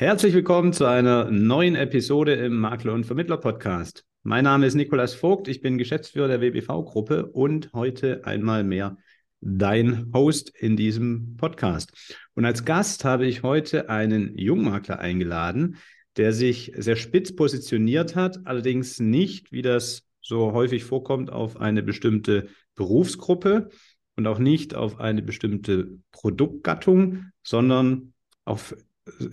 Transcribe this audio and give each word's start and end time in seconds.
Herzlich 0.00 0.32
willkommen 0.32 0.72
zu 0.72 0.84
einer 0.84 1.28
neuen 1.28 1.74
Episode 1.74 2.34
im 2.34 2.56
Makler 2.56 2.94
und 2.94 3.04
Vermittler 3.04 3.36
Podcast. 3.36 4.04
Mein 4.22 4.44
Name 4.44 4.64
ist 4.64 4.76
Nikolas 4.76 5.14
Vogt, 5.14 5.48
ich 5.48 5.60
bin 5.60 5.76
Geschäftsführer 5.76 6.28
der 6.28 6.40
WBV-Gruppe 6.40 7.26
und 7.26 7.72
heute 7.72 8.24
einmal 8.24 8.62
mehr 8.62 8.96
dein 9.40 10.12
Host 10.14 10.50
in 10.56 10.76
diesem 10.76 11.36
Podcast. 11.36 12.14
Und 12.36 12.44
als 12.44 12.64
Gast 12.64 13.04
habe 13.04 13.26
ich 13.26 13.42
heute 13.42 13.90
einen 13.90 14.38
Jungmakler 14.38 15.00
eingeladen, 15.00 15.78
der 16.16 16.32
sich 16.32 16.72
sehr 16.76 16.94
spitz 16.94 17.34
positioniert 17.34 18.14
hat, 18.14 18.38
allerdings 18.46 19.00
nicht, 19.00 19.50
wie 19.50 19.62
das 19.62 20.04
so 20.20 20.52
häufig 20.52 20.84
vorkommt, 20.84 21.32
auf 21.32 21.56
eine 21.56 21.82
bestimmte 21.82 22.46
Berufsgruppe 22.76 23.68
und 24.14 24.28
auch 24.28 24.38
nicht 24.38 24.76
auf 24.76 25.00
eine 25.00 25.22
bestimmte 25.22 25.98
Produktgattung, 26.12 27.32
sondern 27.42 28.12
auf 28.44 28.76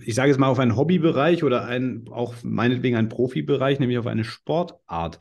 ich 0.04 0.14
sage 0.14 0.32
es 0.32 0.38
mal, 0.38 0.48
auf 0.48 0.58
einen 0.58 0.76
Hobbybereich 0.76 1.44
oder 1.44 1.64
einen, 1.64 2.08
auch 2.08 2.34
meinetwegen 2.42 2.96
einen 2.96 3.08
Profibereich, 3.08 3.78
nämlich 3.78 3.98
auf 3.98 4.06
eine 4.06 4.24
Sportart. 4.24 5.18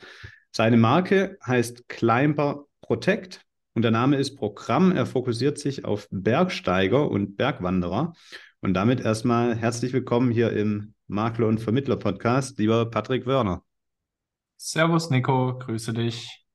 Seine 0.51 0.77
Marke 0.77 1.37
heißt 1.45 1.87
Climber 1.89 2.65
Protect 2.81 3.41
und 3.73 3.81
der 3.81 3.91
Name 3.91 4.17
ist 4.17 4.35
Programm. 4.35 4.95
Er 4.95 5.05
fokussiert 5.05 5.57
sich 5.57 5.85
auf 5.85 6.07
Bergsteiger 6.11 7.09
und 7.09 7.35
Bergwanderer. 7.35 8.13
Und 8.61 8.73
damit 8.73 9.01
erstmal 9.01 9.55
herzlich 9.55 9.93
willkommen 9.93 10.31
hier 10.31 10.51
im 10.51 10.93
Makler 11.07 11.47
und 11.47 11.59
Vermittler 11.59 11.97
Podcast, 11.97 12.57
lieber 12.57 12.89
Patrick 12.89 13.25
Wörner. 13.25 13.63
Servus 14.57 15.09
Nico, 15.09 15.59
grüße 15.59 15.93
dich. 15.93 16.45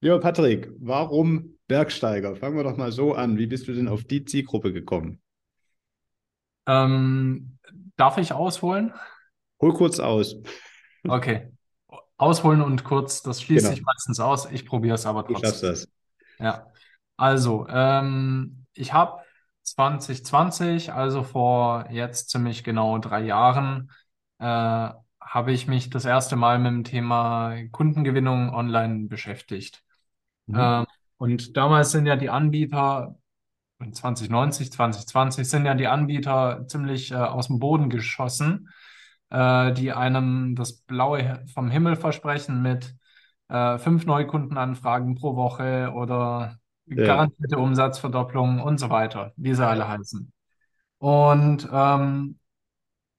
Lieber 0.00 0.20
Patrick, 0.20 0.70
warum 0.78 1.58
Bergsteiger? 1.66 2.36
Fangen 2.36 2.56
wir 2.56 2.64
doch 2.64 2.76
mal 2.76 2.92
so 2.92 3.14
an. 3.14 3.38
Wie 3.38 3.46
bist 3.46 3.66
du 3.66 3.72
denn 3.72 3.88
auf 3.88 4.04
die 4.04 4.24
Zielgruppe 4.24 4.72
gekommen? 4.72 5.20
Ähm, 6.66 7.58
darf 7.96 8.18
ich 8.18 8.32
ausholen? 8.32 8.92
Hol 9.60 9.72
kurz 9.74 9.98
aus. 10.00 10.36
Okay. 11.06 11.50
Ausholen 12.16 12.62
und 12.62 12.84
kurz, 12.84 13.22
das 13.22 13.42
schließt 13.42 13.64
Genau. 13.66 13.74
sich 13.76 13.84
meistens 13.84 14.20
aus. 14.20 14.50
Ich 14.50 14.66
probiere 14.66 14.94
es 14.94 15.06
aber 15.06 15.22
Du 15.28 15.34
schaffst 15.34 15.62
trotzdem. 15.62 15.70
das. 15.70 15.88
Ja. 16.38 16.72
Also, 17.16 17.66
ähm, 17.68 18.66
ich 18.74 18.92
habe 18.92 19.22
2020, 19.62 20.92
also 20.92 21.22
vor 21.22 21.88
jetzt 21.90 22.30
ziemlich 22.30 22.64
genau 22.64 22.98
drei 22.98 23.22
Jahren, 23.22 23.90
äh, 24.38 24.44
habe 25.20 25.52
ich 25.52 25.66
mich 25.66 25.90
das 25.90 26.04
erste 26.04 26.36
Mal 26.36 26.58
mit 26.58 26.68
dem 26.72 26.84
Thema 26.84 27.56
Kundengewinnung 27.72 28.54
online 28.54 29.08
beschäftigt. 29.08 29.82
Mhm. 30.46 30.56
Ähm, 30.58 30.86
und 31.18 31.56
damals 31.56 31.90
sind 31.92 32.06
ja 32.06 32.16
die 32.16 32.30
Anbieter, 32.30 33.16
2090, 33.92 34.72
2020 34.72 35.48
sind 35.48 35.66
ja 35.66 35.74
die 35.74 35.86
Anbieter 35.86 36.64
ziemlich 36.66 37.12
äh, 37.12 37.16
aus 37.16 37.48
dem 37.48 37.58
Boden 37.58 37.90
geschossen, 37.90 38.70
äh, 39.30 39.72
die 39.72 39.92
einem 39.92 40.54
das 40.54 40.72
Blaue 40.82 41.44
vom 41.52 41.70
Himmel 41.70 41.96
versprechen 41.96 42.62
mit 42.62 42.94
äh, 43.48 43.78
fünf 43.78 44.06
Neukundenanfragen 44.06 45.14
pro 45.14 45.36
Woche 45.36 45.92
oder 45.94 46.58
Ja. 46.86 47.04
garantierte 47.04 47.58
Umsatzverdopplung 47.58 48.60
und 48.60 48.78
so 48.78 48.90
weiter, 48.90 49.32
wie 49.36 49.54
sie 49.54 49.66
alle 49.66 49.88
heißen. 49.88 50.32
Und 50.98 51.68
ähm, 51.72 52.38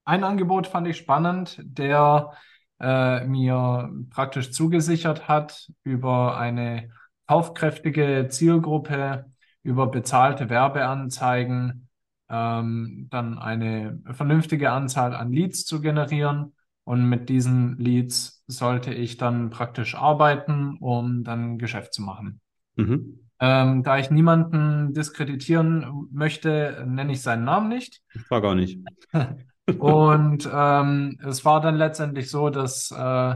ein 0.05 0.23
Angebot 0.23 0.67
fand 0.67 0.88
ich 0.88 0.97
spannend, 0.97 1.59
der 1.64 2.31
äh, 2.80 3.25
mir 3.25 3.92
praktisch 4.09 4.52
zugesichert 4.52 5.27
hat 5.27 5.69
über 5.83 6.38
eine 6.38 6.92
kaufkräftige 7.27 8.27
Zielgruppe, 8.30 9.25
über 9.67 9.87
bezahlte 9.87 10.49
Werbeanzeigen, 10.49 11.89
ähm, 12.29 13.07
dann 13.11 13.37
eine 13.37 14.01
vernünftige 14.11 14.71
Anzahl 14.71 15.13
an 15.13 15.33
Leads 15.33 15.65
zu 15.65 15.81
generieren. 15.81 16.53
Und 16.85 17.09
mit 17.09 17.27
diesen 17.27 17.77
Leads 17.77 18.45
sollte 18.47 18.93
ich 18.93 19.17
dann 19.17 19.49
praktisch 19.49 19.93
arbeiten, 19.95 20.77
um 20.79 21.25
dann 21.25 21.57
Geschäft 21.57 21.93
zu 21.93 22.01
machen. 22.01 22.39
Mhm. 22.77 23.19
Ähm, 23.42 23.83
da 23.83 23.97
ich 23.97 24.09
niemanden 24.09 24.93
diskreditieren 24.93 26.08
möchte, 26.11 26.86
nenne 26.87 27.11
ich 27.11 27.21
seinen 27.21 27.43
Namen 27.43 27.67
nicht. 27.67 28.02
Ich 28.13 28.21
frage 28.21 28.47
auch 28.47 28.55
nicht. 28.55 28.80
Und 29.80 30.49
ähm, 30.52 31.19
es 31.27 31.43
war 31.43 31.59
dann 31.59 31.75
letztendlich 31.75 32.31
so, 32.31 32.49
dass 32.49 32.89
äh, 32.92 33.36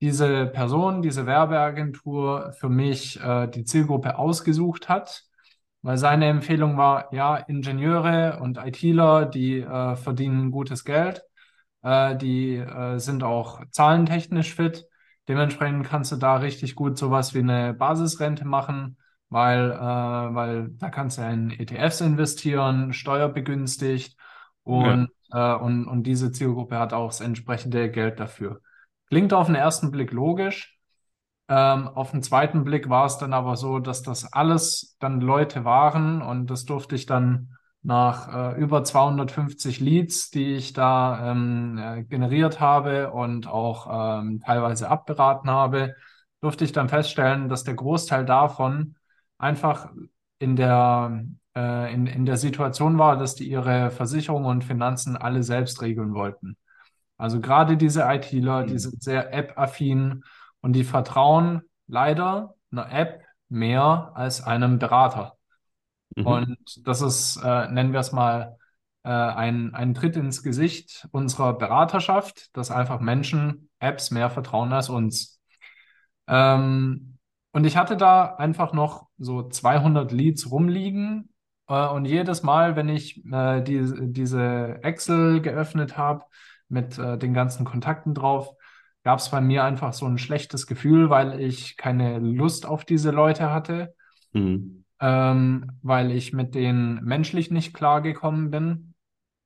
diese 0.00 0.46
Person, 0.46 1.02
diese 1.02 1.26
Werbeagentur 1.26 2.54
für 2.58 2.70
mich 2.70 3.20
äh, 3.20 3.46
die 3.48 3.64
Zielgruppe 3.64 4.18
ausgesucht 4.18 4.88
hat, 4.88 5.25
weil 5.86 5.98
seine 5.98 6.26
Empfehlung 6.26 6.76
war, 6.76 7.14
ja, 7.14 7.36
Ingenieure 7.36 8.40
und 8.40 8.58
ITler, 8.58 9.24
die 9.24 9.60
äh, 9.60 9.94
verdienen 9.94 10.50
gutes 10.50 10.84
Geld, 10.84 11.22
äh, 11.82 12.16
die 12.16 12.56
äh, 12.56 12.98
sind 12.98 13.22
auch 13.22 13.60
zahlentechnisch 13.70 14.52
fit. 14.52 14.84
Dementsprechend 15.28 15.86
kannst 15.86 16.10
du 16.10 16.16
da 16.16 16.38
richtig 16.38 16.74
gut 16.74 16.98
sowas 16.98 17.34
wie 17.34 17.38
eine 17.38 17.72
Basisrente 17.72 18.44
machen, 18.44 18.96
weil, 19.28 19.70
äh, 19.70 19.76
weil 19.76 20.70
da 20.72 20.90
kannst 20.90 21.18
du 21.18 21.22
ja 21.22 21.30
in 21.30 21.50
ETFs 21.50 22.00
investieren, 22.00 22.92
steuerbegünstigt 22.92 24.18
und, 24.64 25.10
äh, 25.30 25.54
und, 25.54 25.86
und 25.86 26.02
diese 26.02 26.32
Zielgruppe 26.32 26.80
hat 26.80 26.94
auch 26.94 27.10
das 27.10 27.20
entsprechende 27.20 27.92
Geld 27.92 28.18
dafür. 28.18 28.60
Klingt 29.08 29.32
auf 29.32 29.46
den 29.46 29.54
ersten 29.54 29.92
Blick 29.92 30.10
logisch. 30.10 30.75
Ähm, 31.48 31.88
auf 31.88 32.10
den 32.10 32.22
zweiten 32.22 32.64
Blick 32.64 32.88
war 32.88 33.06
es 33.06 33.18
dann 33.18 33.32
aber 33.32 33.56
so, 33.56 33.78
dass 33.78 34.02
das 34.02 34.32
alles 34.32 34.96
dann 35.00 35.20
Leute 35.20 35.64
waren 35.64 36.20
und 36.22 36.48
das 36.50 36.64
durfte 36.64 36.96
ich 36.96 37.06
dann 37.06 37.56
nach 37.82 38.54
äh, 38.56 38.60
über 38.60 38.82
250 38.82 39.78
Leads, 39.78 40.30
die 40.30 40.54
ich 40.54 40.72
da 40.72 41.30
ähm, 41.30 41.78
äh, 41.78 42.02
generiert 42.04 42.58
habe 42.60 43.12
und 43.12 43.46
auch 43.46 44.20
ähm, 44.20 44.40
teilweise 44.44 44.88
abberaten 44.90 45.48
habe, 45.50 45.94
durfte 46.40 46.64
ich 46.64 46.72
dann 46.72 46.88
feststellen, 46.88 47.48
dass 47.48 47.62
der 47.62 47.74
Großteil 47.74 48.24
davon 48.24 48.96
einfach 49.38 49.90
in 50.40 50.56
der, 50.56 51.24
äh, 51.56 51.92
in, 51.94 52.06
in 52.08 52.26
der 52.26 52.36
Situation 52.38 52.98
war, 52.98 53.16
dass 53.16 53.36
die 53.36 53.48
ihre 53.48 53.90
Versicherung 53.92 54.44
und 54.46 54.64
Finanzen 54.64 55.16
alle 55.16 55.42
selbst 55.44 55.80
regeln 55.80 56.12
wollten. 56.14 56.56
Also 57.18 57.40
gerade 57.40 57.76
diese 57.76 58.02
ITler, 58.02 58.64
die 58.64 58.74
Mhm. 58.74 58.78
sind 58.78 59.02
sehr 59.02 59.32
App-affin 59.32 60.22
und 60.66 60.72
die 60.72 60.82
vertrauen 60.82 61.62
leider 61.86 62.56
einer 62.72 62.90
App 62.90 63.22
mehr 63.48 64.10
als 64.16 64.42
einem 64.42 64.80
Berater. 64.80 65.36
Mhm. 66.16 66.26
Und 66.26 66.58
das 66.84 67.02
ist, 67.02 67.36
äh, 67.36 67.68
nennen 67.68 67.92
wir 67.92 68.00
es 68.00 68.10
mal, 68.10 68.56
äh, 69.04 69.10
ein, 69.10 69.76
ein 69.76 69.94
Tritt 69.94 70.16
ins 70.16 70.42
Gesicht 70.42 71.06
unserer 71.12 71.56
Beraterschaft, 71.56 72.48
dass 72.56 72.72
einfach 72.72 72.98
Menschen 72.98 73.70
Apps 73.78 74.10
mehr 74.10 74.28
vertrauen 74.28 74.72
als 74.72 74.88
uns. 74.88 75.40
Ähm, 76.26 77.18
und 77.52 77.64
ich 77.64 77.76
hatte 77.76 77.96
da 77.96 78.34
einfach 78.34 78.72
noch 78.72 79.06
so 79.18 79.48
200 79.48 80.10
Leads 80.10 80.50
rumliegen. 80.50 81.32
Äh, 81.68 81.86
und 81.86 82.06
jedes 82.06 82.42
Mal, 82.42 82.74
wenn 82.74 82.88
ich 82.88 83.24
äh, 83.24 83.62
die, 83.62 83.84
diese 84.10 84.80
Excel 84.82 85.40
geöffnet 85.42 85.96
habe 85.96 86.24
mit 86.68 86.98
äh, 86.98 87.16
den 87.16 87.34
ganzen 87.34 87.64
Kontakten 87.64 88.14
drauf, 88.14 88.55
gab 89.06 89.20
es 89.20 89.30
bei 89.30 89.40
mir 89.40 89.64
einfach 89.64 89.94
so 89.94 90.06
ein 90.06 90.18
schlechtes 90.18 90.66
Gefühl, 90.66 91.10
weil 91.10 91.40
ich 91.40 91.76
keine 91.78 92.18
Lust 92.18 92.66
auf 92.66 92.84
diese 92.84 93.10
Leute 93.10 93.50
hatte 93.50 93.94
Mhm. 94.32 94.84
ähm, 95.00 95.78
weil 95.82 96.10
ich 96.10 96.32
mit 96.32 96.54
denen 96.54 97.02
menschlich 97.04 97.50
nicht 97.50 97.74
klargekommen 97.74 98.50
bin. 98.50 98.94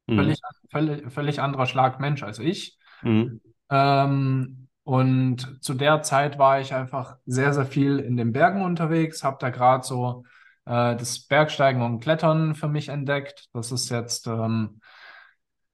Mhm. 0.07 0.17
Völlig, 0.17 0.41
völlig, 0.71 1.13
völlig 1.13 1.41
anderer 1.41 1.67
Schlag 1.67 2.01
Mensch 2.01 2.23
als 2.23 2.39
ich. 2.39 2.79
Mhm. 3.03 3.41
Ähm, 3.71 4.69
und 4.85 5.63
zu 5.63 5.75
der 5.75 6.03
Zeit 6.03 6.39
war 6.39 6.61
ich 6.61 6.75
einfach 6.75 7.17
sehr, 7.27 7.53
sehr 7.53 7.67
viel 7.67 7.99
in 7.99 8.17
den 8.17 8.33
Bergen 8.33 8.63
unterwegs, 8.63 9.23
habe 9.23 9.37
da 9.41 9.51
gerade 9.51 9.85
so 9.85 10.25
äh, 10.65 10.97
das 10.97 11.21
Bergsteigen 11.27 11.83
und 11.83 12.01
Klettern 12.01 12.55
für 12.55 12.69
mich 12.69 12.89
entdeckt. 12.89 13.49
Das 13.53 13.71
ist 13.73 13.91
jetzt 13.91 14.27
ähm, 14.27 14.81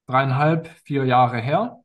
dreieinhalb, 0.07 0.69
vier 0.85 1.05
Jahre 1.05 1.39
her. 1.39 1.79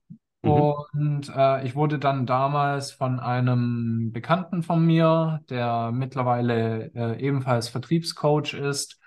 Mhm. 0.44 0.74
Und 0.94 1.30
äh, 1.36 1.66
ich 1.66 1.76
wurde 1.76 2.00
dann 2.00 2.26
damals 2.26 2.92
von 2.92 3.20
einem 3.20 4.12
Bekannten 4.12 4.64
von 4.64 4.86
mir, 4.86 5.42
der 5.50 5.92
mittlerweile 5.92 6.92
äh, 6.96 7.22
ebenfalls 7.22 7.70
Vertriebscoach 7.70 8.54
ist, 8.54 9.00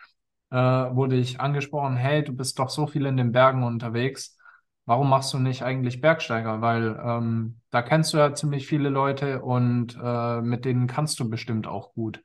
äh, 0.51 0.57
wurde 0.57 1.17
ich 1.17 1.41
angesprochen, 1.41 1.97
hey, 1.97 2.23
du 2.23 2.33
bist 2.33 2.59
doch 2.59 2.71
so 2.71 2.87
viel 2.87 3.07
in 3.07 3.17
den 3.17 3.33
Bergen 3.33 3.65
unterwegs. 3.65 4.39
Warum 4.87 5.09
machst 5.09 5.33
du 5.33 5.39
nicht 5.39 5.63
eigentlich 5.63 6.01
Bergsteiger? 6.01 6.61
Weil 6.61 7.01
ähm, 7.03 7.61
da 7.71 7.83
kennst 7.83 8.13
du 8.13 8.19
ja 8.19 8.35
ziemlich 8.35 8.67
viele 8.67 8.91
Leute 8.91 9.43
und 9.43 9.99
äh, 10.01 10.41
mit 10.43 10.65
denen 10.65 10.87
kannst 10.87 11.19
du 11.21 11.29
bestimmt 11.29 11.67
auch 11.67 11.95
gut. 11.95 12.23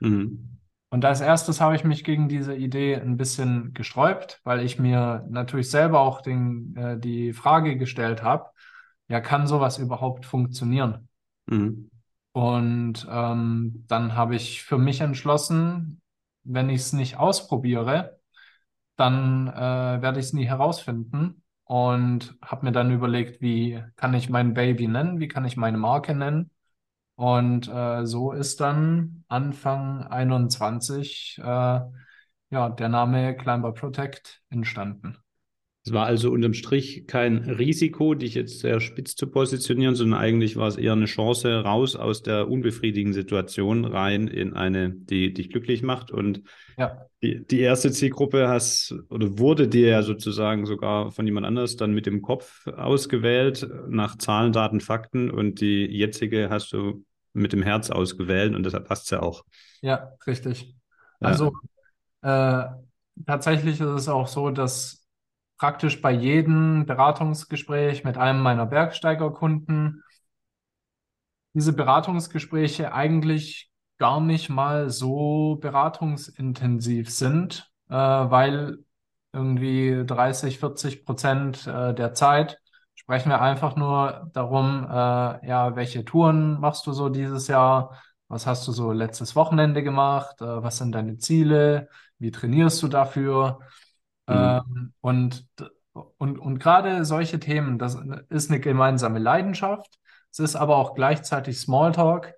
Mhm. 0.00 0.58
Und 0.92 1.06
als 1.06 1.22
erstes 1.22 1.58
habe 1.62 1.74
ich 1.74 1.84
mich 1.84 2.04
gegen 2.04 2.28
diese 2.28 2.54
Idee 2.54 2.96
ein 2.96 3.16
bisschen 3.16 3.72
gesträubt, 3.72 4.42
weil 4.44 4.60
ich 4.60 4.78
mir 4.78 5.26
natürlich 5.30 5.70
selber 5.70 6.00
auch 6.00 6.20
den, 6.20 6.76
äh, 6.76 6.98
die 6.98 7.32
Frage 7.32 7.78
gestellt 7.78 8.22
habe, 8.22 8.50
ja, 9.08 9.22
kann 9.22 9.46
sowas 9.46 9.78
überhaupt 9.78 10.26
funktionieren? 10.26 11.08
Mhm. 11.46 11.90
Und 12.32 13.06
ähm, 13.10 13.84
dann 13.88 14.16
habe 14.16 14.36
ich 14.36 14.64
für 14.64 14.76
mich 14.76 15.00
entschlossen, 15.00 16.02
wenn 16.44 16.68
ich 16.68 16.82
es 16.82 16.92
nicht 16.92 17.16
ausprobiere, 17.16 18.18
dann 18.96 19.48
äh, 19.48 20.02
werde 20.02 20.20
ich 20.20 20.26
es 20.26 20.32
nie 20.34 20.46
herausfinden. 20.46 21.42
und 21.64 22.36
habe 22.42 22.66
mir 22.66 22.72
dann 22.72 22.90
überlegt, 22.90 23.40
wie 23.40 23.82
kann 23.96 24.12
ich 24.12 24.28
mein 24.28 24.52
Baby 24.52 24.88
nennen, 24.88 25.20
wie 25.20 25.28
kann 25.28 25.46
ich 25.46 25.56
meine 25.56 25.78
Marke 25.78 26.14
nennen. 26.14 26.50
Und 27.22 27.68
äh, 27.68 28.04
so 28.04 28.32
ist 28.32 28.60
dann 28.60 29.22
Anfang 29.28 30.02
21 30.02 31.38
äh, 31.38 31.44
ja, 31.44 31.88
der 32.50 32.88
Name 32.88 33.36
Climber 33.36 33.72
Protect 33.72 34.42
entstanden. 34.50 35.18
Es 35.84 35.92
war 35.92 36.06
also 36.06 36.32
unterm 36.32 36.52
Strich 36.52 37.06
kein 37.06 37.38
Risiko, 37.48 38.14
dich 38.14 38.34
jetzt 38.34 38.58
sehr 38.58 38.80
spitz 38.80 39.14
zu 39.14 39.28
positionieren, 39.28 39.94
sondern 39.94 40.18
eigentlich 40.18 40.56
war 40.56 40.66
es 40.66 40.76
eher 40.76 40.94
eine 40.94 41.04
Chance 41.04 41.62
raus 41.62 41.94
aus 41.94 42.22
der 42.22 42.48
unbefriedigenden 42.48 43.14
Situation 43.14 43.84
rein 43.84 44.26
in 44.26 44.54
eine, 44.54 44.90
die 44.90 45.32
dich 45.32 45.50
glücklich 45.50 45.84
macht. 45.84 46.10
Und 46.10 46.42
ja. 46.76 47.06
die, 47.22 47.46
die 47.46 47.60
erste 47.60 47.92
Zielgruppe 47.92 48.48
hast 48.48 48.96
oder 49.10 49.38
wurde 49.38 49.68
dir 49.68 49.86
ja 49.86 50.02
sozusagen 50.02 50.66
sogar 50.66 51.12
von 51.12 51.24
jemand 51.24 51.46
anders 51.46 51.76
dann 51.76 51.94
mit 51.94 52.06
dem 52.06 52.20
Kopf 52.20 52.66
ausgewählt 52.66 53.64
nach 53.88 54.18
Zahlen, 54.18 54.52
Daten, 54.52 54.80
Fakten 54.80 55.30
und 55.30 55.60
die 55.60 55.86
jetzige 55.86 56.50
hast 56.50 56.72
du 56.72 57.04
mit 57.32 57.52
dem 57.52 57.62
Herz 57.62 57.90
ausgewählt 57.90 58.54
und 58.54 58.64
deshalb 58.64 58.86
passt 58.86 59.04
es 59.04 59.10
ja 59.10 59.20
auch. 59.20 59.44
Ja, 59.80 60.12
richtig. 60.26 60.74
Ja. 61.20 61.28
Also 61.28 61.52
äh, 62.22 62.64
tatsächlich 63.26 63.80
ist 63.80 63.86
es 63.86 64.08
auch 64.08 64.28
so, 64.28 64.50
dass 64.50 65.06
praktisch 65.58 66.00
bei 66.02 66.12
jedem 66.12 66.86
Beratungsgespräch 66.86 68.04
mit 68.04 68.18
einem 68.18 68.40
meiner 68.40 68.66
Bergsteigerkunden 68.66 70.02
diese 71.54 71.72
Beratungsgespräche 71.72 72.92
eigentlich 72.92 73.70
gar 73.98 74.20
nicht 74.20 74.48
mal 74.48 74.90
so 74.90 75.56
beratungsintensiv 75.60 77.10
sind, 77.10 77.70
äh, 77.88 77.94
weil 77.94 78.78
irgendwie 79.32 80.04
30, 80.04 80.58
40 80.58 81.04
Prozent 81.04 81.66
äh, 81.66 81.94
der 81.94 82.14
Zeit 82.14 82.58
sprechen 83.02 83.30
wir 83.30 83.40
einfach 83.40 83.76
nur 83.76 84.30
darum, 84.32 84.84
äh, 84.84 85.46
ja, 85.46 85.76
welche 85.76 86.04
Touren 86.04 86.60
machst 86.60 86.86
du 86.86 86.92
so 86.92 87.08
dieses 87.08 87.48
Jahr? 87.48 87.96
Was 88.28 88.46
hast 88.46 88.66
du 88.66 88.72
so 88.72 88.92
letztes 88.92 89.36
Wochenende 89.36 89.82
gemacht? 89.82 90.40
Äh, 90.40 90.62
was 90.62 90.78
sind 90.78 90.92
deine 90.92 91.18
Ziele? 91.18 91.88
Wie 92.18 92.30
trainierst 92.30 92.82
du 92.82 92.88
dafür? 92.88 93.60
Mhm. 94.26 94.34
Ähm, 94.34 94.92
und 95.00 95.46
und, 95.92 96.38
und 96.38 96.58
gerade 96.58 97.04
solche 97.04 97.38
Themen, 97.38 97.78
das 97.78 97.98
ist 98.30 98.50
eine 98.50 98.60
gemeinsame 98.60 99.18
Leidenschaft. 99.18 99.98
Es 100.30 100.38
ist 100.38 100.56
aber 100.56 100.76
auch 100.76 100.94
gleichzeitig 100.94 101.58
Smalltalk. 101.58 102.34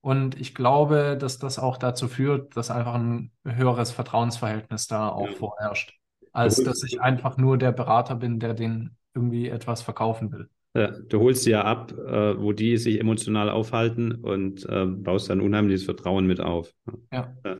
Und 0.00 0.38
ich 0.40 0.54
glaube, 0.54 1.16
dass 1.18 1.38
das 1.38 1.58
auch 1.58 1.76
dazu 1.76 2.08
führt, 2.08 2.56
dass 2.56 2.70
einfach 2.70 2.94
ein 2.94 3.32
höheres 3.44 3.90
Vertrauensverhältnis 3.90 4.86
da 4.86 5.08
auch 5.08 5.28
ja. 5.28 5.34
vorherrscht, 5.34 5.98
als 6.32 6.62
dass 6.62 6.82
ich 6.82 7.00
einfach 7.00 7.36
nur 7.36 7.58
der 7.58 7.72
Berater 7.72 8.14
bin, 8.14 8.38
der 8.38 8.54
den 8.54 8.96
irgendwie 9.14 9.48
etwas 9.48 9.82
verkaufen 9.82 10.32
will. 10.32 10.48
Ja, 10.76 10.90
du 10.90 11.20
holst 11.20 11.44
sie 11.44 11.50
ja 11.50 11.62
ab, 11.62 11.92
äh, 11.92 12.40
wo 12.40 12.52
die 12.52 12.76
sich 12.78 12.98
emotional 12.98 13.48
aufhalten 13.48 14.12
und 14.12 14.68
äh, 14.68 14.86
baust 14.86 15.30
dann 15.30 15.40
unheimliches 15.40 15.84
Vertrauen 15.84 16.26
mit 16.26 16.40
auf. 16.40 16.74
Ja. 17.12 17.32
ja. 17.44 17.58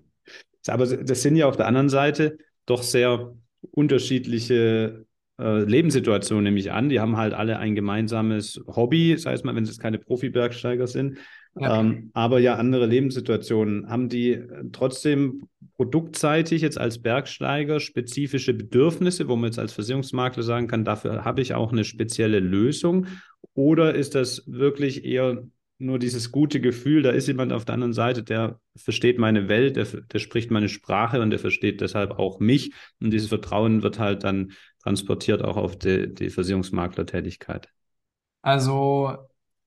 Aber 0.67 0.87
das 0.87 1.23
sind 1.23 1.37
ja 1.37 1.47
auf 1.47 1.57
der 1.57 1.67
anderen 1.67 1.89
Seite 1.89 2.39
doch 2.67 2.83
sehr 2.83 3.35
unterschiedliche 3.71 5.07
äh, 5.39 5.63
Lebenssituationen, 5.63 6.45
nehme 6.45 6.59
ich 6.59 6.73
an. 6.73 6.89
Die 6.89 7.01
haben 7.01 7.17
halt 7.17 7.35
alle 7.35 7.59
ein 7.59 7.75
gemeinsames 7.75 8.61
Hobby, 8.67 9.17
sei 9.17 9.33
es 9.33 9.45
mal, 9.45 9.55
wenn 9.55 9.65
es 9.65 9.79
keine 9.79 9.99
Profi-Bergsteiger 9.99 10.87
sind. 10.87 11.19
Ja. 11.57 11.81
Ähm, 11.81 12.11
aber 12.15 12.41
ja, 12.41 12.57
andere 12.57 12.87
Lebenssituationen. 12.87 13.89
Haben 13.89 14.09
die 14.09 14.43
trotzdem 14.73 15.49
produktseitig 15.77 16.63
jetzt 16.63 16.79
als 16.79 17.01
Bergsteiger 17.01 17.81
spezifische 17.81 18.55
Bedürfnisse, 18.55 19.29
wo 19.29 19.37
man 19.37 19.47
jetzt 19.47 19.59
als 19.59 19.73
Versicherungsmakler 19.73 20.43
sagen 20.43 20.67
kann, 20.67 20.85
dafür 20.85 21.25
habe 21.25 21.43
ich 21.43 21.55
auch 21.55 21.73
eine 21.73 21.85
spezielle 21.85 22.41
Lösung? 22.41 23.07
Oder 23.55 23.95
ist 23.95 24.15
das 24.15 24.43
wirklich 24.47 25.05
eher 25.05 25.45
nur 25.79 25.99
dieses 25.99 26.31
gute 26.31 26.61
Gefühl, 26.61 27.03
da 27.03 27.11
ist 27.11 27.27
jemand 27.27 27.53
auf 27.53 27.65
der 27.65 27.75
anderen 27.75 27.93
Seite, 27.93 28.23
der 28.23 28.61
versteht 28.77 29.19
meine 29.19 29.49
Welt, 29.49 29.77
der, 29.77 29.85
der 29.85 30.19
spricht 30.19 30.51
meine 30.51 30.69
Sprache 30.69 31.21
und 31.21 31.31
der 31.31 31.39
versteht 31.39 31.81
deshalb 31.81 32.13
auch 32.13 32.41
mich. 32.41 32.73
Und 33.01 33.11
dieses 33.11 33.29
Vertrauen 33.29 33.83
wird 33.83 33.99
halt 33.99 34.25
dann 34.25 34.53
transportiert 34.83 35.43
auch 35.43 35.57
auf 35.57 35.77
die, 35.77 36.13
die 36.15 36.31
Versicherungsmaklertätigkeit. 36.31 37.69
Also 38.43 39.17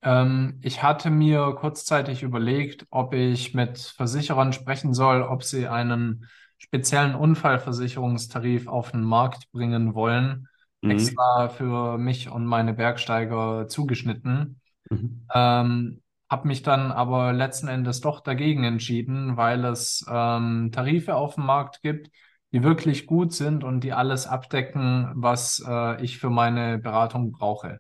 ähm, 0.07 0.57
ich 0.61 0.83
hatte 0.83 1.09
mir 1.09 1.53
kurzzeitig 1.59 2.23
überlegt, 2.23 2.87
ob 2.91 3.13
ich 3.13 3.53
mit 3.53 3.77
Versicherern 3.77 4.53
sprechen 4.53 4.93
soll, 4.93 5.21
ob 5.21 5.43
sie 5.43 5.67
einen 5.67 6.29
speziellen 6.57 7.13
Unfallversicherungstarif 7.13 8.69
auf 8.69 8.91
den 8.91 9.03
Markt 9.03 9.51
bringen 9.51 9.93
wollen, 9.93 10.47
mhm. 10.81 10.91
extra 10.91 11.49
für 11.49 11.97
mich 11.97 12.29
und 12.29 12.45
meine 12.45 12.73
Bergsteiger 12.73 13.67
zugeschnitten. 13.67 14.61
Mhm. 14.89 15.27
Ähm, 15.33 16.01
habe 16.29 16.47
mich 16.47 16.63
dann 16.63 16.93
aber 16.93 17.33
letzten 17.33 17.67
Endes 17.67 17.99
doch 17.99 18.21
dagegen 18.21 18.63
entschieden, 18.63 19.35
weil 19.35 19.65
es 19.65 20.05
ähm, 20.09 20.71
Tarife 20.71 21.15
auf 21.15 21.35
dem 21.35 21.45
Markt 21.45 21.81
gibt, 21.81 22.11
die 22.53 22.63
wirklich 22.63 23.07
gut 23.07 23.33
sind 23.33 23.65
und 23.65 23.81
die 23.81 23.91
alles 23.91 24.25
abdecken, 24.25 25.11
was 25.15 25.61
äh, 25.67 26.01
ich 26.01 26.17
für 26.17 26.29
meine 26.29 26.77
Beratung 26.77 27.33
brauche. 27.33 27.79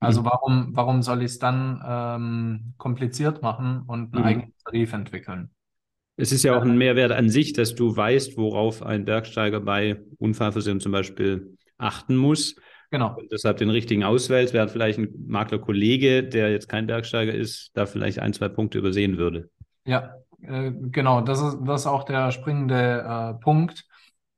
Also 0.00 0.20
mhm. 0.20 0.26
warum, 0.26 0.68
warum 0.72 1.02
soll 1.02 1.20
ich 1.20 1.32
es 1.32 1.38
dann 1.38 1.82
ähm, 1.86 2.74
kompliziert 2.76 3.42
machen 3.42 3.82
und 3.86 4.14
einen 4.14 4.22
mhm. 4.22 4.28
eigenen 4.28 4.54
Tarif 4.64 4.92
entwickeln? 4.92 5.50
Es 6.18 6.32
ist 6.32 6.44
ja 6.44 6.56
auch 6.56 6.62
ein 6.62 6.78
Mehrwert 6.78 7.12
an 7.12 7.28
sich, 7.28 7.52
dass 7.52 7.74
du 7.74 7.94
weißt, 7.94 8.38
worauf 8.38 8.82
ein 8.82 9.04
Bergsteiger 9.04 9.60
bei 9.60 10.00
Unfallversicherung 10.18 10.80
zum 10.80 10.92
Beispiel 10.92 11.56
achten 11.76 12.16
muss. 12.16 12.56
Genau. 12.90 13.14
Und 13.16 13.30
deshalb 13.30 13.58
den 13.58 13.68
richtigen 13.68 14.04
auswählt, 14.04 14.52
während 14.54 14.70
vielleicht 14.70 14.98
ein 14.98 15.12
Maklerkollege, 15.26 16.24
der 16.24 16.50
jetzt 16.50 16.68
kein 16.68 16.86
Bergsteiger 16.86 17.34
ist, 17.34 17.70
da 17.74 17.84
vielleicht 17.84 18.18
ein, 18.20 18.32
zwei 18.32 18.48
Punkte 18.48 18.78
übersehen 18.78 19.18
würde. 19.18 19.50
Ja, 19.84 20.14
äh, 20.40 20.72
genau. 20.72 21.20
Das 21.20 21.40
ist, 21.40 21.58
das 21.64 21.82
ist 21.82 21.86
auch 21.86 22.04
der 22.04 22.30
springende 22.30 23.04
äh, 23.06 23.42
Punkt, 23.42 23.84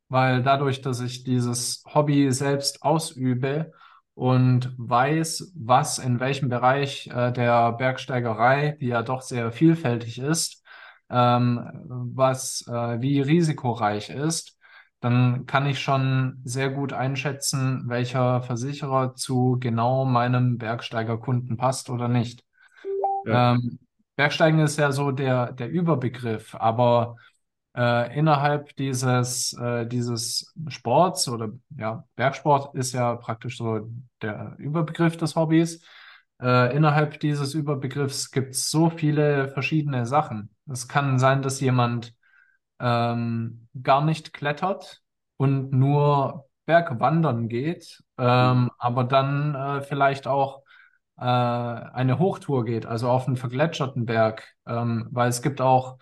weil 0.09 0.43
dadurch, 0.43 0.81
dass 0.81 1.01
ich 1.01 1.23
dieses 1.23 1.85
Hobby 1.95 2.33
selbst 2.33 2.83
ausübe 2.83 3.73
und 4.19 4.75
weiß, 4.79 5.53
was 5.55 6.01
in 6.01 6.19
welchem 6.19 6.49
Bereich 6.49 7.07
äh, 7.07 7.31
der 7.31 7.71
Bergsteigerei, 7.71 8.77
die 8.81 8.89
ja 8.89 9.03
doch 9.05 9.23
sehr 9.23 9.53
vielfältig 9.53 10.19
ist, 10.19 10.65
ähm, 11.09 11.71
was 11.87 12.67
äh, 12.67 13.01
wie 13.01 13.21
risikoreich 13.21 14.11
ist, 14.11 14.59
dann 14.99 15.47
kann 15.47 15.67
ich 15.67 15.79
schon 15.79 16.41
sehr 16.43 16.69
gut 16.71 16.93
einschätzen, 16.93 17.85
welcher 17.87 18.43
Versicherer 18.43 19.15
zu 19.15 19.57
genau 19.61 20.05
meinem 20.05 20.59
Bergsteigerkunden 20.59 21.57
passt 21.57 21.89
oder 21.89 22.09
nicht. 22.09 22.43
Ja. 23.25 23.53
Ähm, 23.53 23.79
Bergsteigen 24.17 24.59
ist 24.59 24.81
ja 24.81 24.91
so 24.91 25.13
der, 25.13 25.53
der 25.53 25.71
Überbegriff, 25.71 26.57
aber 26.57 27.15
äh, 27.79 28.19
innerhalb 28.19 28.75
dieses, 28.77 29.53
äh, 29.53 29.87
dieses 29.87 30.53
Sports 30.67 31.29
oder 31.29 31.51
ja, 31.77 32.05
Bergsport 32.17 32.75
ist 32.75 32.93
ja 32.93 33.15
praktisch 33.15 33.57
so 33.57 33.89
der 34.21 34.57
Überbegriff 34.59 35.17
des 35.17 35.37
Hobbys. 35.37 35.85
Äh, 36.43 36.77
innerhalb 36.77 37.21
dieses 37.21 37.55
Überbegriffs 37.55 38.33
gibt 38.33 38.55
es 38.57 38.71
so 38.71 38.91
viele 38.91 39.49
verschiedene 39.49 40.07
Sachen. 40.07 40.51
Es 40.69 40.89
kann 40.89 41.21
sein, 41.21 41.41
dass 41.43 41.61
jemand 41.61 42.15
ähm, 42.81 43.69
gar 43.81 44.05
nicht 44.05 44.33
klettert 44.33 45.01
und 45.37 45.73
nur 45.73 46.47
Bergwandern 46.67 47.49
geht, 47.49 48.03
ähm, 48.19 48.63
mhm. 48.63 48.71
aber 48.79 49.05
dann 49.05 49.55
äh, 49.55 49.83
vielleicht 49.83 50.27
auch 50.27 50.63
äh, 51.17 51.23
eine 51.23 52.19
Hochtour 52.19 52.65
geht, 52.65 52.87
also 52.87 53.09
auf 53.09 53.29
einen 53.29 53.37
vergletscherten 53.37 54.05
Berg, 54.05 54.49
ähm, 54.67 55.07
weil 55.13 55.29
es 55.29 55.43
gibt 55.43 55.61
auch 55.61 55.99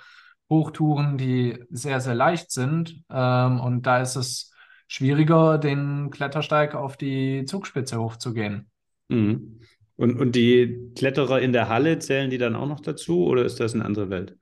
Hochtouren, 0.50 1.18
die 1.18 1.58
sehr, 1.70 2.00
sehr 2.00 2.14
leicht 2.14 2.50
sind 2.50 3.02
ähm, 3.10 3.60
und 3.60 3.82
da 3.86 4.00
ist 4.00 4.16
es 4.16 4.52
schwieriger, 4.88 5.58
den 5.58 6.10
Klettersteig 6.10 6.74
auf 6.74 6.96
die 6.96 7.44
Zugspitze 7.44 7.98
hochzugehen. 8.00 8.70
Mhm. 9.08 9.60
Und, 9.96 10.20
und 10.20 10.36
die 10.36 10.92
Kletterer 10.96 11.40
in 11.40 11.52
der 11.52 11.68
Halle, 11.68 11.98
zählen 11.98 12.30
die 12.30 12.38
dann 12.38 12.54
auch 12.54 12.66
noch 12.66 12.80
dazu 12.80 13.26
oder 13.26 13.44
ist 13.44 13.60
das 13.60 13.74
eine 13.74 13.84
andere 13.84 14.10
Welt? 14.10 14.36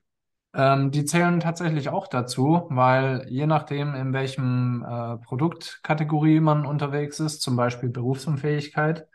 Ähm, 0.52 0.90
die 0.90 1.04
zählen 1.04 1.40
tatsächlich 1.40 1.88
auch 1.88 2.06
dazu, 2.06 2.66
weil 2.70 3.26
je 3.28 3.46
nachdem, 3.46 3.94
in 3.94 4.12
welchem 4.12 4.84
äh, 4.88 5.16
Produktkategorie 5.18 6.40
man 6.40 6.64
unterwegs 6.66 7.18
ist, 7.18 7.42
zum 7.42 7.56
Beispiel 7.56 7.88
Berufsunfähigkeit, 7.88 9.06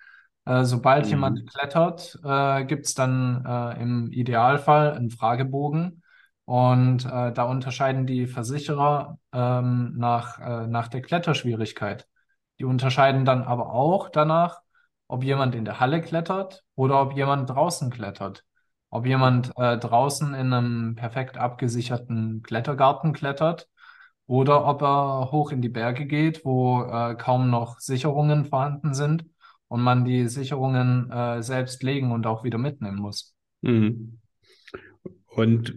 äh, 0.45 0.63
sobald 0.65 1.05
mhm. 1.05 1.11
jemand 1.11 1.49
klettert, 1.49 2.19
äh, 2.23 2.65
gibt 2.65 2.87
es 2.87 2.93
dann 2.93 3.45
äh, 3.45 3.81
im 3.81 4.11
Idealfall 4.11 4.93
einen 4.93 5.11
Fragebogen. 5.11 6.03
Und 6.49 7.05
äh, 7.05 7.31
da 7.31 7.43
unterscheiden 7.43 8.07
die 8.07 8.25
Versicherer 8.25 9.19
ähm, 9.31 9.93
nach, 9.97 10.39
äh, 10.39 10.65
nach 10.65 10.87
der 10.87 11.03
Kletterschwierigkeit. 11.03 12.07
Die 12.57 12.65
unterscheiden 12.65 13.23
dann 13.23 13.43
aber 13.43 13.71
auch 13.71 14.09
danach, 14.09 14.61
ob 15.07 15.23
jemand 15.23 15.53
in 15.53 15.63
der 15.63 15.79
Halle 15.79 16.01
klettert 16.01 16.63
oder 16.73 17.03
ob 17.03 17.15
jemand 17.15 17.51
draußen 17.51 17.91
klettert. 17.91 18.45
Ob 18.89 19.05
jemand 19.05 19.51
äh, 19.57 19.77
draußen 19.77 20.33
in 20.33 20.51
einem 20.51 20.95
perfekt 20.95 21.37
abgesicherten 21.37 22.41
Klettergarten 22.41 23.13
klettert 23.13 23.69
oder 24.25 24.65
ob 24.65 24.81
er 24.81 25.29
hoch 25.31 25.51
in 25.51 25.61
die 25.61 25.69
Berge 25.69 26.07
geht, 26.07 26.45
wo 26.45 26.81
äh, 26.81 27.13
kaum 27.13 27.51
noch 27.51 27.77
Sicherungen 27.79 28.45
vorhanden 28.45 28.95
sind 28.95 29.23
und 29.67 29.81
man 29.81 30.03
die 30.03 30.27
Sicherungen 30.27 31.11
äh, 31.11 31.43
selbst 31.43 31.83
legen 31.83 32.11
und 32.11 32.25
auch 32.25 32.43
wieder 32.43 32.57
mitnehmen 32.57 32.97
muss. 32.97 33.35
Mhm. 33.61 34.18
Und 35.27 35.75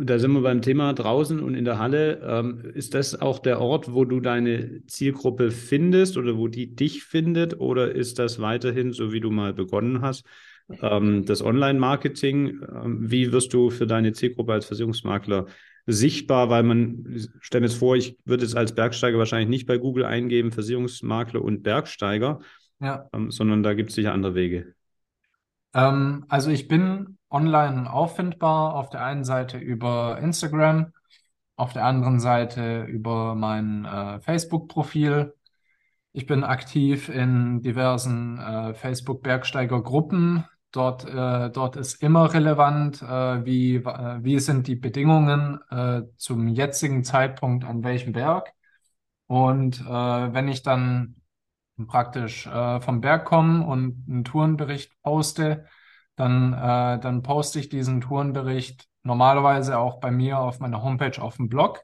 da 0.00 0.18
sind 0.18 0.32
wir 0.32 0.40
beim 0.42 0.62
Thema 0.62 0.92
draußen 0.92 1.40
und 1.40 1.54
in 1.54 1.64
der 1.64 1.78
Halle. 1.78 2.20
Ähm, 2.24 2.70
ist 2.74 2.94
das 2.94 3.20
auch 3.20 3.38
der 3.38 3.60
Ort, 3.60 3.92
wo 3.92 4.04
du 4.04 4.20
deine 4.20 4.86
Zielgruppe 4.86 5.50
findest 5.50 6.16
oder 6.16 6.36
wo 6.36 6.48
die 6.48 6.74
dich 6.74 7.04
findet? 7.04 7.58
Oder 7.60 7.92
ist 7.92 8.18
das 8.18 8.40
weiterhin, 8.40 8.92
so 8.92 9.12
wie 9.12 9.20
du 9.20 9.30
mal 9.30 9.52
begonnen 9.52 10.00
hast, 10.02 10.24
ähm, 10.80 11.24
das 11.26 11.42
Online-Marketing? 11.42 12.60
Ähm, 12.74 13.10
wie 13.10 13.32
wirst 13.32 13.52
du 13.52 13.70
für 13.70 13.86
deine 13.86 14.12
Zielgruppe 14.12 14.52
als 14.54 14.66
Versicherungsmakler 14.66 15.46
sichtbar? 15.86 16.48
Weil 16.48 16.62
man, 16.62 17.04
stell 17.40 17.60
mir 17.60 17.66
jetzt 17.66 17.76
vor, 17.78 17.96
ich 17.96 18.16
würde 18.24 18.44
es 18.44 18.54
als 18.54 18.74
Bergsteiger 18.74 19.18
wahrscheinlich 19.18 19.48
nicht 19.48 19.66
bei 19.66 19.78
Google 19.78 20.04
eingeben, 20.04 20.52
Versicherungsmakler 20.52 21.42
und 21.42 21.62
Bergsteiger, 21.62 22.40
Ja. 22.80 23.08
ähm, 23.12 23.30
sondern 23.30 23.62
da 23.62 23.74
gibt 23.74 23.90
es 23.90 23.96
sicher 23.96 24.12
andere 24.12 24.34
Wege. 24.34 24.74
Ähm, 25.74 26.24
also 26.28 26.50
ich 26.50 26.68
bin 26.68 27.18
online 27.32 27.92
auffindbar, 27.92 28.74
auf 28.74 28.90
der 28.90 29.04
einen 29.04 29.24
Seite 29.24 29.58
über 29.58 30.18
Instagram, 30.18 30.92
auf 31.56 31.72
der 31.72 31.84
anderen 31.84 32.20
Seite 32.20 32.82
über 32.84 33.34
mein 33.34 33.84
äh, 33.84 34.20
Facebook-Profil. 34.20 35.34
Ich 36.12 36.26
bin 36.26 36.44
aktiv 36.44 37.08
in 37.08 37.62
diversen 37.62 38.38
äh, 38.38 38.74
Facebook-Bergsteiger-Gruppen. 38.74 40.44
Dort, 40.72 41.04
äh, 41.04 41.50
dort 41.50 41.76
ist 41.76 42.02
immer 42.02 42.32
relevant, 42.32 43.02
äh, 43.02 43.44
wie, 43.44 43.76
äh, 43.76 44.18
wie 44.22 44.38
sind 44.38 44.66
die 44.66 44.76
Bedingungen 44.76 45.60
äh, 45.70 46.02
zum 46.16 46.48
jetzigen 46.48 47.04
Zeitpunkt 47.04 47.64
an 47.64 47.84
welchem 47.84 48.12
Berg. 48.12 48.52
Und 49.26 49.82
wenn 49.86 50.48
ich 50.48 50.62
dann 50.62 51.16
praktisch 51.86 52.46
vom 52.46 53.00
Berg 53.00 53.24
komme 53.24 53.66
und 53.66 54.04
einen 54.06 54.24
Tourenbericht 54.24 54.92
poste, 55.02 55.64
dann, 56.22 56.52
äh, 56.52 57.00
dann 57.00 57.22
poste 57.22 57.58
ich 57.58 57.68
diesen 57.68 58.00
Tourenbericht 58.00 58.86
normalerweise 59.02 59.78
auch 59.78 59.98
bei 60.00 60.12
mir 60.12 60.38
auf 60.38 60.60
meiner 60.60 60.82
Homepage 60.82 61.20
auf 61.20 61.36
dem 61.36 61.48
Blog. 61.48 61.82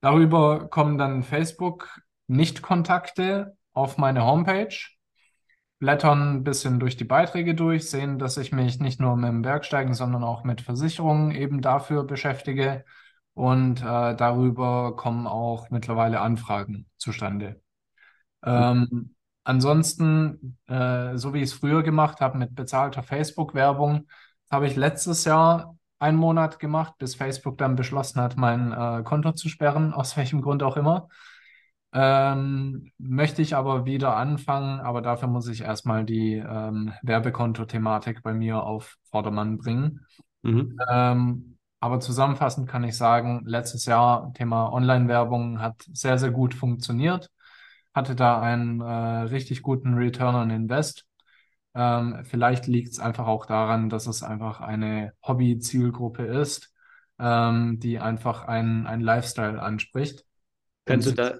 Darüber 0.00 0.68
kommen 0.68 0.98
dann 0.98 1.22
Facebook-Nicht-Kontakte 1.22 3.56
auf 3.72 3.96
meine 3.96 4.24
Homepage, 4.24 4.76
blättern 5.78 6.36
ein 6.36 6.44
bisschen 6.44 6.78
durch 6.78 6.98
die 6.98 7.04
Beiträge 7.04 7.54
durch, 7.54 7.88
sehen, 7.90 8.18
dass 8.18 8.36
ich 8.36 8.52
mich 8.52 8.80
nicht 8.80 9.00
nur 9.00 9.16
mit 9.16 9.30
dem 9.30 9.40
Bergsteigen, 9.42 9.94
sondern 9.94 10.24
auch 10.24 10.44
mit 10.44 10.60
Versicherungen 10.60 11.30
eben 11.30 11.62
dafür 11.62 12.04
beschäftige. 12.04 12.84
Und 13.32 13.80
äh, 13.80 14.14
darüber 14.14 14.94
kommen 14.96 15.26
auch 15.26 15.70
mittlerweile 15.70 16.20
Anfragen 16.20 16.84
zustande. 16.96 17.62
Ähm, 18.44 19.14
ansonsten, 19.48 20.58
äh, 20.66 21.16
so 21.16 21.32
wie 21.32 21.38
ich 21.38 21.44
es 21.44 21.52
früher 21.54 21.82
gemacht 21.82 22.20
habe 22.20 22.36
mit 22.36 22.54
bezahlter 22.54 23.02
Facebook-Werbung, 23.02 24.06
habe 24.50 24.66
ich 24.66 24.76
letztes 24.76 25.24
Jahr 25.24 25.76
einen 25.98 26.18
Monat 26.18 26.58
gemacht, 26.58 26.94
bis 26.98 27.14
Facebook 27.14 27.56
dann 27.56 27.74
beschlossen 27.74 28.20
hat, 28.20 28.36
mein 28.36 28.72
äh, 28.72 29.02
Konto 29.04 29.32
zu 29.32 29.48
sperren, 29.48 29.92
aus 29.94 30.16
welchem 30.16 30.42
Grund 30.42 30.62
auch 30.62 30.76
immer. 30.76 31.08
Ähm, 31.94 32.92
möchte 32.98 33.40
ich 33.40 33.56
aber 33.56 33.86
wieder 33.86 34.14
anfangen, 34.14 34.80
aber 34.80 35.00
dafür 35.00 35.28
muss 35.28 35.48
ich 35.48 35.62
erstmal 35.62 36.04
die 36.04 36.34
ähm, 36.34 36.92
Werbekonto-Thematik 37.02 38.22
bei 38.22 38.34
mir 38.34 38.62
auf 38.62 38.98
Vordermann 39.10 39.56
bringen. 39.56 40.04
Mhm. 40.42 40.78
Ähm, 40.90 41.56
aber 41.80 42.00
zusammenfassend 42.00 42.68
kann 42.68 42.84
ich 42.84 42.98
sagen, 42.98 43.42
letztes 43.46 43.86
Jahr 43.86 44.30
Thema 44.34 44.70
Online-Werbung 44.70 45.60
hat 45.60 45.86
sehr, 45.90 46.18
sehr 46.18 46.32
gut 46.32 46.52
funktioniert 46.52 47.30
hatte 47.94 48.14
da 48.14 48.40
einen 48.40 48.80
äh, 48.80 48.84
richtig 48.84 49.62
guten 49.62 49.94
Return 49.94 50.34
on 50.34 50.50
Invest. 50.50 51.06
Ähm, 51.74 52.24
vielleicht 52.24 52.66
liegt 52.66 52.92
es 52.92 52.98
einfach 52.98 53.26
auch 53.26 53.46
daran, 53.46 53.88
dass 53.88 54.06
es 54.06 54.22
einfach 54.22 54.60
eine 54.60 55.12
Hobby-Zielgruppe 55.22 56.24
ist, 56.24 56.72
ähm, 57.18 57.78
die 57.80 57.98
einfach 57.98 58.46
einen, 58.46 58.86
einen 58.86 59.02
Lifestyle 59.02 59.60
anspricht. 59.60 60.24
Kannst 60.86 61.08
du 61.08 61.12
da 61.12 61.34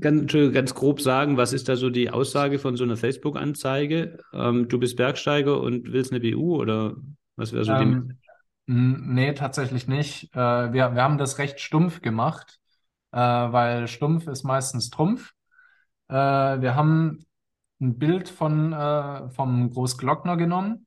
ganz, 0.00 0.32
ganz 0.32 0.74
grob 0.74 1.00
sagen, 1.00 1.36
was 1.36 1.52
ist 1.52 1.68
da 1.68 1.76
so 1.76 1.90
die 1.90 2.10
Aussage 2.10 2.58
von 2.58 2.76
so 2.76 2.84
einer 2.84 2.96
Facebook-Anzeige? 2.96 4.18
Ähm, 4.32 4.68
du 4.68 4.78
bist 4.78 4.96
Bergsteiger 4.96 5.60
und 5.60 5.92
willst 5.92 6.12
eine 6.12 6.20
BU 6.20 6.56
oder 6.56 6.96
was 7.36 7.52
wäre 7.52 7.64
so 7.64 7.72
die? 7.72 7.84
Ähm, 7.84 8.18
nee, 8.66 9.32
tatsächlich 9.32 9.86
nicht. 9.86 10.34
Äh, 10.34 10.72
wir, 10.72 10.94
wir 10.94 11.02
haben 11.02 11.18
das 11.18 11.38
recht 11.38 11.60
stumpf 11.60 12.02
gemacht, 12.02 12.58
äh, 13.12 13.18
weil 13.18 13.86
stumpf 13.86 14.26
ist 14.26 14.42
meistens 14.42 14.90
Trumpf. 14.90 15.32
Äh, 16.10 16.60
wir 16.60 16.74
haben 16.74 17.24
ein 17.80 17.98
Bild 17.98 18.28
von, 18.28 18.72
äh, 18.72 19.30
vom 19.30 19.70
Großglockner 19.70 20.36
genommen, 20.36 20.86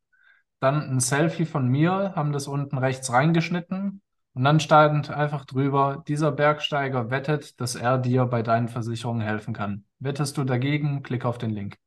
dann 0.59 0.81
ein 0.81 0.99
Selfie 0.99 1.45
von 1.45 1.67
mir, 1.67 2.13
haben 2.15 2.33
das 2.33 2.47
unten 2.47 2.77
rechts 2.77 3.11
reingeschnitten 3.11 4.01
und 4.33 4.43
dann 4.43 4.59
stand 4.59 5.09
einfach 5.09 5.45
drüber, 5.45 6.03
dieser 6.07 6.31
Bergsteiger 6.31 7.09
wettet, 7.09 7.59
dass 7.61 7.75
er 7.75 7.97
dir 7.97 8.25
bei 8.25 8.41
deinen 8.41 8.67
Versicherungen 8.67 9.21
helfen 9.21 9.53
kann. 9.53 9.85
Wettest 9.99 10.37
du 10.37 10.43
dagegen? 10.43 11.03
Klick 11.03 11.25
auf 11.25 11.37
den 11.37 11.51
Link. 11.51 11.77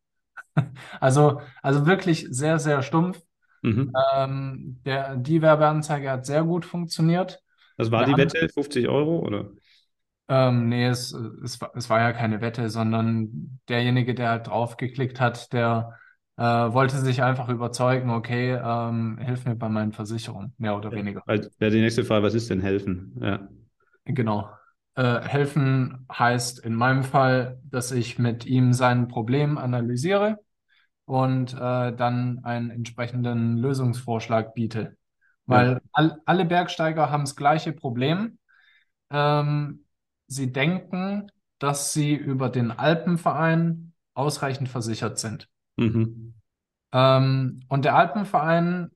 Also, 1.01 1.43
also 1.63 1.85
wirklich 1.85 2.29
sehr, 2.31 2.59
sehr 2.59 2.81
stumpf. 2.81 3.21
Mhm. 3.61 3.93
Ähm, 4.15 4.81
der, 4.87 5.17
die 5.17 5.43
Werbeanzeige 5.43 6.11
hat 6.11 6.25
sehr 6.25 6.45
gut 6.45 6.65
funktioniert. 6.65 7.43
Was 7.77 7.91
war 7.91 8.07
Wir 8.07 8.15
die 8.15 8.23
Wette? 8.23 8.49
50 8.49 8.89
Euro 8.89 9.19
oder? 9.19 9.51
Ähm, 10.29 10.69
nee, 10.69 10.87
es, 10.87 11.13
es, 11.13 11.61
war- 11.61 11.71
es 11.77 11.89
war 11.89 12.01
ja 12.01 12.13
keine 12.13 12.41
Wette, 12.41 12.69
sondern 12.71 13.61
derjenige, 13.69 14.15
der 14.15 14.31
halt 14.31 14.47
draufgeklickt 14.49 15.21
hat, 15.21 15.53
der 15.53 15.99
äh, 16.37 16.43
wollte 16.43 16.99
sich 16.99 17.23
einfach 17.23 17.49
überzeugen, 17.49 18.11
okay, 18.11 18.53
ähm, 18.63 19.19
hilf 19.19 19.45
mir 19.45 19.55
bei 19.57 19.69
meinen 19.69 19.93
Versicherungen, 19.93 20.53
mehr 20.59 20.77
oder 20.77 20.95
weniger. 20.95 21.23
Weil 21.27 21.51
wäre 21.59 21.71
die 21.71 21.81
nächste 21.81 22.05
Frage, 22.05 22.25
was 22.25 22.35
ist 22.35 22.51
denn 22.51 22.61
helfen? 22.61 23.17
Ja. 23.21 23.49
Genau. 24.05 24.49
Äh, 24.95 25.21
helfen 25.23 26.07
heißt 26.11 26.61
in 26.61 26.75
meinem 26.75 27.05
Fall, 27.05 27.61
dass 27.65 27.93
ich 27.93 28.19
mit 28.19 28.47
ihm 28.47 28.73
sein 28.73 29.09
Problem 29.09 29.59
analysiere 29.59 30.39
und 31.07 31.55
äh, 31.55 31.59
dann 31.95 32.41
einen 32.45 32.71
entsprechenden 32.71 33.59
Lösungsvorschlag 33.59 34.55
biete. 34.55 34.97
Weil 35.47 35.81
all, 35.93 36.21
alle 36.27 36.47
Bergsteiger 36.47 37.11
haben 37.11 37.25
das 37.25 37.37
gleiche 37.37 37.73
Problem. 37.73 38.39
Ähm, 39.11 39.86
sie 40.27 40.53
denken, 40.53 41.31
dass 41.59 41.93
sie 41.93 42.15
über 42.15 42.49
den 42.49 42.71
Alpenverein 42.71 43.93
ausreichend 44.15 44.69
versichert 44.69 45.19
sind. 45.19 45.49
Mhm. 45.77 46.35
Ähm, 46.93 47.61
und 47.69 47.85
der 47.85 47.97
Alpenverein, 47.97 48.91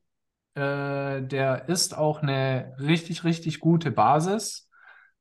äh, 0.55 1.23
der 1.23 1.69
ist 1.69 1.97
auch 1.97 2.23
eine 2.23 2.75
richtig, 2.79 3.25
richtig 3.25 3.61
gute 3.61 3.91
Basis, 3.91 4.69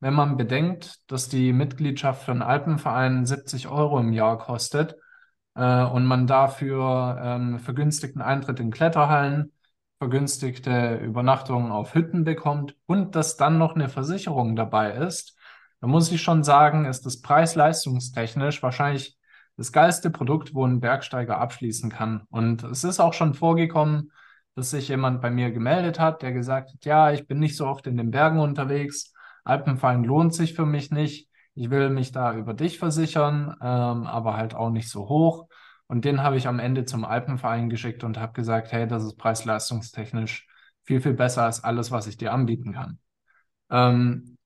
wenn 0.00 0.14
man 0.14 0.36
bedenkt, 0.36 0.98
dass 1.10 1.28
die 1.28 1.52
Mitgliedschaft 1.52 2.24
für 2.24 2.32
einen 2.32 2.42
Alpenverein 2.42 3.26
70 3.26 3.68
Euro 3.68 4.00
im 4.00 4.12
Jahr 4.12 4.38
kostet 4.38 4.96
äh, 5.54 5.84
und 5.84 6.06
man 6.06 6.26
dafür 6.26 7.20
ähm, 7.22 7.58
vergünstigten 7.58 8.22
Eintritt 8.22 8.60
in 8.60 8.70
Kletterhallen, 8.70 9.52
vergünstigte 9.98 10.96
Übernachtungen 10.96 11.70
auf 11.70 11.94
Hütten 11.94 12.24
bekommt 12.24 12.74
und 12.86 13.14
dass 13.14 13.36
dann 13.36 13.58
noch 13.58 13.74
eine 13.74 13.90
Versicherung 13.90 14.56
dabei 14.56 14.92
ist, 14.92 15.36
da 15.80 15.86
muss 15.86 16.10
ich 16.12 16.22
schon 16.22 16.44
sagen, 16.44 16.84
ist 16.84 17.06
das 17.06 17.20
preis-leistungstechnisch 17.20 18.62
wahrscheinlich 18.62 19.16
das 19.56 19.72
geilste 19.72 20.10
Produkt, 20.10 20.54
wo 20.54 20.66
ein 20.66 20.80
Bergsteiger 20.80 21.38
abschließen 21.38 21.90
kann. 21.90 22.22
Und 22.30 22.64
es 22.64 22.84
ist 22.84 23.00
auch 23.00 23.12
schon 23.12 23.34
vorgekommen, 23.34 24.12
dass 24.54 24.70
sich 24.70 24.88
jemand 24.88 25.20
bei 25.20 25.30
mir 25.30 25.50
gemeldet 25.50 25.98
hat, 25.98 26.22
der 26.22 26.32
gesagt 26.32 26.72
hat, 26.72 26.84
ja, 26.84 27.12
ich 27.12 27.26
bin 27.26 27.38
nicht 27.38 27.56
so 27.56 27.66
oft 27.66 27.86
in 27.86 27.96
den 27.96 28.10
Bergen 28.10 28.38
unterwegs, 28.40 29.12
Alpenverein 29.44 30.04
lohnt 30.04 30.34
sich 30.34 30.54
für 30.54 30.66
mich 30.66 30.90
nicht, 30.90 31.28
ich 31.54 31.70
will 31.70 31.90
mich 31.90 32.12
da 32.12 32.34
über 32.34 32.54
dich 32.54 32.78
versichern, 32.78 33.56
ähm, 33.60 34.06
aber 34.06 34.36
halt 34.36 34.54
auch 34.54 34.70
nicht 34.70 34.88
so 34.90 35.08
hoch. 35.08 35.48
Und 35.86 36.04
den 36.04 36.22
habe 36.22 36.36
ich 36.36 36.46
am 36.46 36.58
Ende 36.58 36.84
zum 36.84 37.04
Alpenverein 37.04 37.68
geschickt 37.68 38.04
und 38.04 38.18
habe 38.18 38.32
gesagt, 38.32 38.70
hey, 38.72 38.86
das 38.86 39.04
ist 39.04 39.16
preis-leistungstechnisch 39.16 40.46
viel, 40.84 41.00
viel 41.00 41.14
besser 41.14 41.44
als 41.44 41.64
alles, 41.64 41.90
was 41.90 42.06
ich 42.06 42.16
dir 42.16 42.32
anbieten 42.32 42.72
kann. 42.72 42.98
Ähm, 43.70 44.38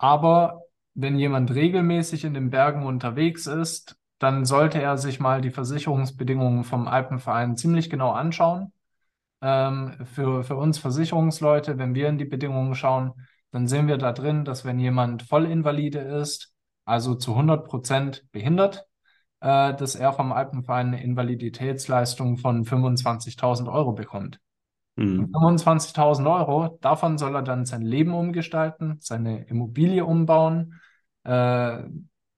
aber 0.00 0.62
wenn 0.94 1.18
jemand 1.18 1.54
regelmäßig 1.54 2.24
in 2.24 2.32
den 2.32 2.48
Bergen 2.48 2.84
unterwegs 2.86 3.46
ist, 3.46 3.98
dann 4.18 4.46
sollte 4.46 4.80
er 4.80 4.96
sich 4.96 5.20
mal 5.20 5.42
die 5.42 5.50
Versicherungsbedingungen 5.50 6.64
vom 6.64 6.88
Alpenverein 6.88 7.58
ziemlich 7.58 7.90
genau 7.90 8.10
anschauen. 8.10 8.72
Ähm, 9.42 10.06
für, 10.06 10.42
für 10.42 10.56
uns 10.56 10.78
Versicherungsleute, 10.78 11.76
wenn 11.76 11.94
wir 11.94 12.08
in 12.08 12.16
die 12.16 12.24
Bedingungen 12.24 12.74
schauen, 12.74 13.12
dann 13.50 13.68
sehen 13.68 13.88
wir 13.88 13.98
da 13.98 14.12
drin, 14.12 14.46
dass 14.46 14.64
wenn 14.64 14.78
jemand 14.78 15.22
Vollinvalide 15.22 15.98
ist, 15.98 16.54
also 16.86 17.14
zu 17.14 17.32
100 17.32 17.66
Prozent 17.66 18.24
behindert, 18.32 18.86
äh, 19.40 19.74
dass 19.74 19.96
er 19.96 20.14
vom 20.14 20.32
Alpenverein 20.32 20.88
eine 20.88 21.02
Invaliditätsleistung 21.02 22.38
von 22.38 22.64
25.000 22.64 23.70
Euro 23.70 23.92
bekommt. 23.92 24.40
Mhm. 25.00 25.32
25.000 25.32 26.30
Euro, 26.30 26.78
davon 26.82 27.16
soll 27.16 27.34
er 27.34 27.42
dann 27.42 27.64
sein 27.64 27.80
Leben 27.80 28.12
umgestalten, 28.12 28.98
seine 29.00 29.46
Immobilie 29.46 30.04
umbauen 30.04 30.78
äh, 31.24 31.78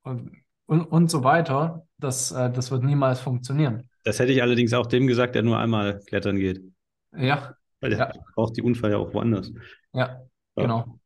und, 0.02 0.30
und, 0.66 0.80
und 0.82 1.10
so 1.10 1.24
weiter. 1.24 1.86
Das, 1.98 2.30
äh, 2.30 2.52
das 2.52 2.70
wird 2.70 2.84
niemals 2.84 3.18
funktionieren. 3.18 3.88
Das 4.04 4.20
hätte 4.20 4.30
ich 4.30 4.42
allerdings 4.42 4.72
auch 4.74 4.86
dem 4.86 5.08
gesagt, 5.08 5.34
der 5.34 5.42
nur 5.42 5.58
einmal 5.58 6.00
klettern 6.06 6.36
geht. 6.36 6.62
Ja. 7.16 7.56
Weil 7.80 7.90
der 7.90 7.98
ja. 7.98 8.12
braucht 8.36 8.56
die 8.56 8.62
Unfall 8.62 8.92
ja 8.92 8.98
auch 8.98 9.12
woanders. 9.12 9.52
Ja, 9.92 10.22
ja. 10.56 10.62
genau. 10.62 11.00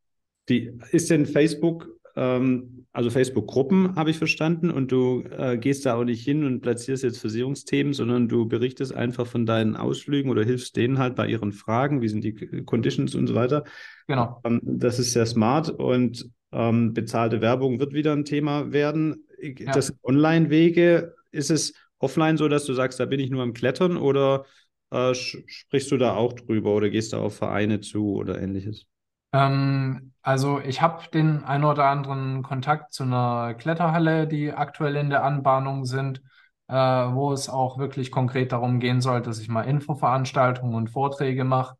Die, 0.49 0.79
ist 0.91 1.09
denn 1.09 1.25
Facebook, 1.25 1.89
ähm, 2.15 2.76
also 2.97 3.11
Facebook-Gruppen, 3.11 3.95
habe 3.95 4.09
ich 4.09 4.17
verstanden, 4.17 4.71
und 4.71 4.91
du 4.91 5.21
äh, 5.29 5.55
gehst 5.59 5.85
da 5.85 5.93
auch 5.93 6.03
nicht 6.03 6.23
hin 6.23 6.43
und 6.43 6.61
platzierst 6.61 7.03
jetzt 7.03 7.19
Versicherungsthemen, 7.19 7.93
sondern 7.93 8.27
du 8.27 8.47
berichtest 8.47 8.91
einfach 8.91 9.27
von 9.27 9.45
deinen 9.45 9.75
Ausflügen 9.75 10.31
oder 10.31 10.43
hilfst 10.43 10.75
denen 10.75 10.97
halt 10.97 11.15
bei 11.15 11.27
ihren 11.27 11.51
Fragen, 11.51 12.01
wie 12.01 12.07
sind 12.07 12.23
die 12.23 12.33
Conditions 12.65 13.13
und 13.13 13.27
so 13.27 13.35
weiter. 13.35 13.65
Genau. 14.07 14.41
Ähm, 14.43 14.61
das 14.63 14.97
ist 14.97 15.13
sehr 15.13 15.27
smart 15.27 15.69
und 15.69 16.27
ähm, 16.51 16.95
bezahlte 16.95 17.39
Werbung 17.39 17.79
wird 17.79 17.93
wieder 17.93 18.13
ein 18.13 18.25
Thema 18.25 18.71
werden. 18.73 19.27
Ja. 19.39 19.73
Das 19.73 19.93
Online-Wege, 20.01 21.13
ist 21.31 21.51
es 21.51 21.75
offline 21.99 22.37
so, 22.37 22.47
dass 22.47 22.65
du 22.65 22.73
sagst, 22.73 22.99
da 22.99 23.05
bin 23.05 23.19
ich 23.19 23.29
nur 23.29 23.43
am 23.43 23.53
Klettern 23.53 23.97
oder 23.97 24.45
äh, 24.89 25.13
sprichst 25.13 25.91
du 25.91 25.97
da 25.97 26.15
auch 26.15 26.33
drüber 26.33 26.73
oder 26.73 26.89
gehst 26.89 27.13
du 27.13 27.17
auf 27.17 27.35
Vereine 27.35 27.79
zu 27.79 28.15
oder 28.15 28.41
ähnliches? 28.41 28.87
Ähm, 29.33 30.13
also 30.21 30.59
ich 30.59 30.81
habe 30.81 31.03
den 31.13 31.43
ein 31.43 31.63
oder 31.63 31.85
anderen 31.85 32.43
Kontakt 32.43 32.93
zu 32.93 33.03
einer 33.03 33.53
Kletterhalle, 33.53 34.27
die 34.27 34.51
aktuell 34.53 34.95
in 34.95 35.09
der 35.09 35.23
Anbahnung 35.23 35.85
sind, 35.85 36.21
äh, 36.67 36.73
wo 36.73 37.31
es 37.31 37.49
auch 37.49 37.77
wirklich 37.77 38.11
konkret 38.11 38.51
darum 38.51 38.79
gehen 38.79 39.01
soll, 39.01 39.21
dass 39.21 39.39
ich 39.39 39.47
mal 39.47 39.63
Infoveranstaltungen 39.63 40.75
und 40.75 40.89
Vorträge 40.89 41.43
mache 41.43 41.75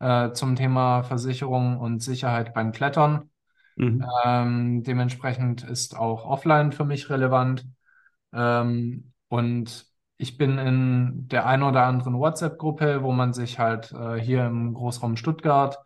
äh, 0.00 0.32
zum 0.32 0.56
Thema 0.56 1.02
Versicherung 1.04 1.78
und 1.78 2.02
Sicherheit 2.02 2.54
beim 2.54 2.72
Klettern. 2.72 3.30
Mhm. 3.76 4.04
Ähm, 4.24 4.82
dementsprechend 4.82 5.62
ist 5.62 5.96
auch 5.96 6.24
offline 6.24 6.72
für 6.72 6.84
mich 6.84 7.08
relevant. 7.08 7.66
Ähm, 8.32 9.12
und 9.28 9.86
ich 10.16 10.38
bin 10.38 10.58
in 10.58 11.28
der 11.28 11.46
ein 11.46 11.62
oder 11.62 11.84
anderen 11.84 12.18
WhatsApp-Gruppe, 12.18 13.02
wo 13.02 13.12
man 13.12 13.32
sich 13.32 13.58
halt 13.58 13.92
äh, 13.92 14.20
hier 14.20 14.46
im 14.46 14.74
Großraum 14.74 15.16
Stuttgart 15.16 15.78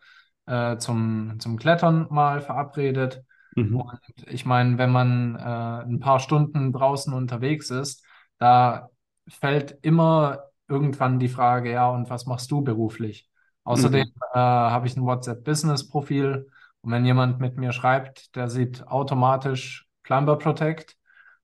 äh, 0.47 0.77
zum, 0.77 1.35
zum 1.39 1.57
Klettern 1.57 2.07
mal 2.09 2.41
verabredet. 2.41 3.23
Mhm. 3.55 3.81
Und 3.81 3.99
ich 4.27 4.45
meine, 4.45 4.77
wenn 4.77 4.91
man 4.91 5.35
äh, 5.35 5.83
ein 5.83 5.99
paar 5.99 6.19
Stunden 6.19 6.73
draußen 6.73 7.13
unterwegs 7.13 7.69
ist, 7.69 8.03
da 8.39 8.89
fällt 9.27 9.77
immer 9.81 10.39
irgendwann 10.67 11.19
die 11.19 11.29
Frage, 11.29 11.71
ja, 11.71 11.89
und 11.89 12.09
was 12.09 12.25
machst 12.25 12.51
du 12.51 12.61
beruflich? 12.61 13.29
Außerdem 13.63 14.07
mhm. 14.07 14.21
äh, 14.33 14.39
habe 14.39 14.87
ich 14.87 14.95
ein 14.95 15.03
WhatsApp-Business-Profil 15.03 16.47
und 16.81 16.91
wenn 16.91 17.05
jemand 17.05 17.39
mit 17.39 17.57
mir 17.57 17.73
schreibt, 17.73 18.35
der 18.35 18.49
sieht 18.49 18.87
automatisch 18.87 19.87
Climber 20.03 20.37
Protect 20.37 20.95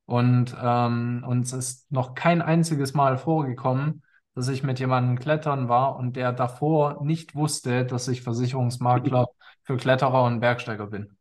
und 0.05 0.55
ähm, 0.61 1.25
uns 1.27 1.51
ist 1.53 1.91
noch 1.91 2.15
kein 2.15 2.41
einziges 2.41 2.93
Mal 2.93 3.17
vorgekommen, 3.17 4.03
dass 4.35 4.47
ich 4.47 4.63
mit 4.63 4.79
jemandem 4.79 5.19
klettern 5.19 5.69
war 5.69 5.95
und 5.95 6.15
der 6.15 6.33
davor 6.33 7.03
nicht 7.03 7.35
wusste, 7.35 7.85
dass 7.85 8.07
ich 8.07 8.21
Versicherungsmakler 8.21 9.27
für 9.63 9.77
Kletterer 9.77 10.23
und 10.23 10.39
Bergsteiger 10.39 10.87
bin. 10.87 11.15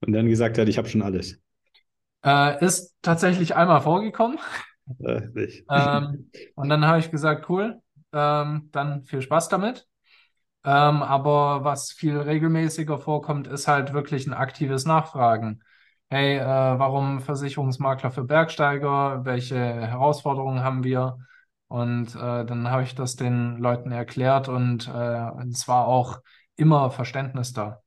Und 0.00 0.12
dann 0.12 0.28
gesagt 0.28 0.58
hat, 0.58 0.68
ich 0.68 0.78
habe 0.78 0.88
schon 0.88 1.02
alles. 1.02 1.38
Äh, 2.24 2.64
ist 2.64 2.94
tatsächlich 3.02 3.54
einmal 3.54 3.80
vorgekommen. 3.80 4.38
Äh, 5.00 5.22
ähm, 5.70 6.30
und 6.54 6.68
dann 6.68 6.84
habe 6.86 6.98
ich 6.98 7.10
gesagt, 7.10 7.48
cool, 7.48 7.80
ähm, 8.12 8.68
dann 8.72 9.02
viel 9.02 9.22
Spaß 9.22 9.48
damit. 9.48 9.86
Ähm, 10.64 11.02
aber 11.02 11.62
was 11.64 11.92
viel 11.92 12.18
regelmäßiger 12.18 12.98
vorkommt, 12.98 13.46
ist 13.46 13.68
halt 13.68 13.92
wirklich 13.92 14.26
ein 14.26 14.34
aktives 14.34 14.84
Nachfragen. 14.84 15.60
Hey, 16.08 16.38
äh, 16.38 16.44
warum 16.44 17.20
Versicherungsmakler 17.20 18.10
für 18.10 18.24
Bergsteiger? 18.24 19.24
Welche 19.24 19.56
Herausforderungen 19.56 20.64
haben 20.64 20.82
wir? 20.82 21.18
Und 21.68 22.14
äh, 22.14 22.44
dann 22.44 22.70
habe 22.70 22.84
ich 22.84 22.94
das 22.94 23.16
den 23.16 23.58
Leuten 23.58 23.90
erklärt 23.90 24.48
und 24.48 24.88
äh, 24.88 25.48
es 25.50 25.66
war 25.66 25.86
auch 25.88 26.20
immer 26.56 26.90
Verständnis 26.90 27.52
da. 27.52 27.82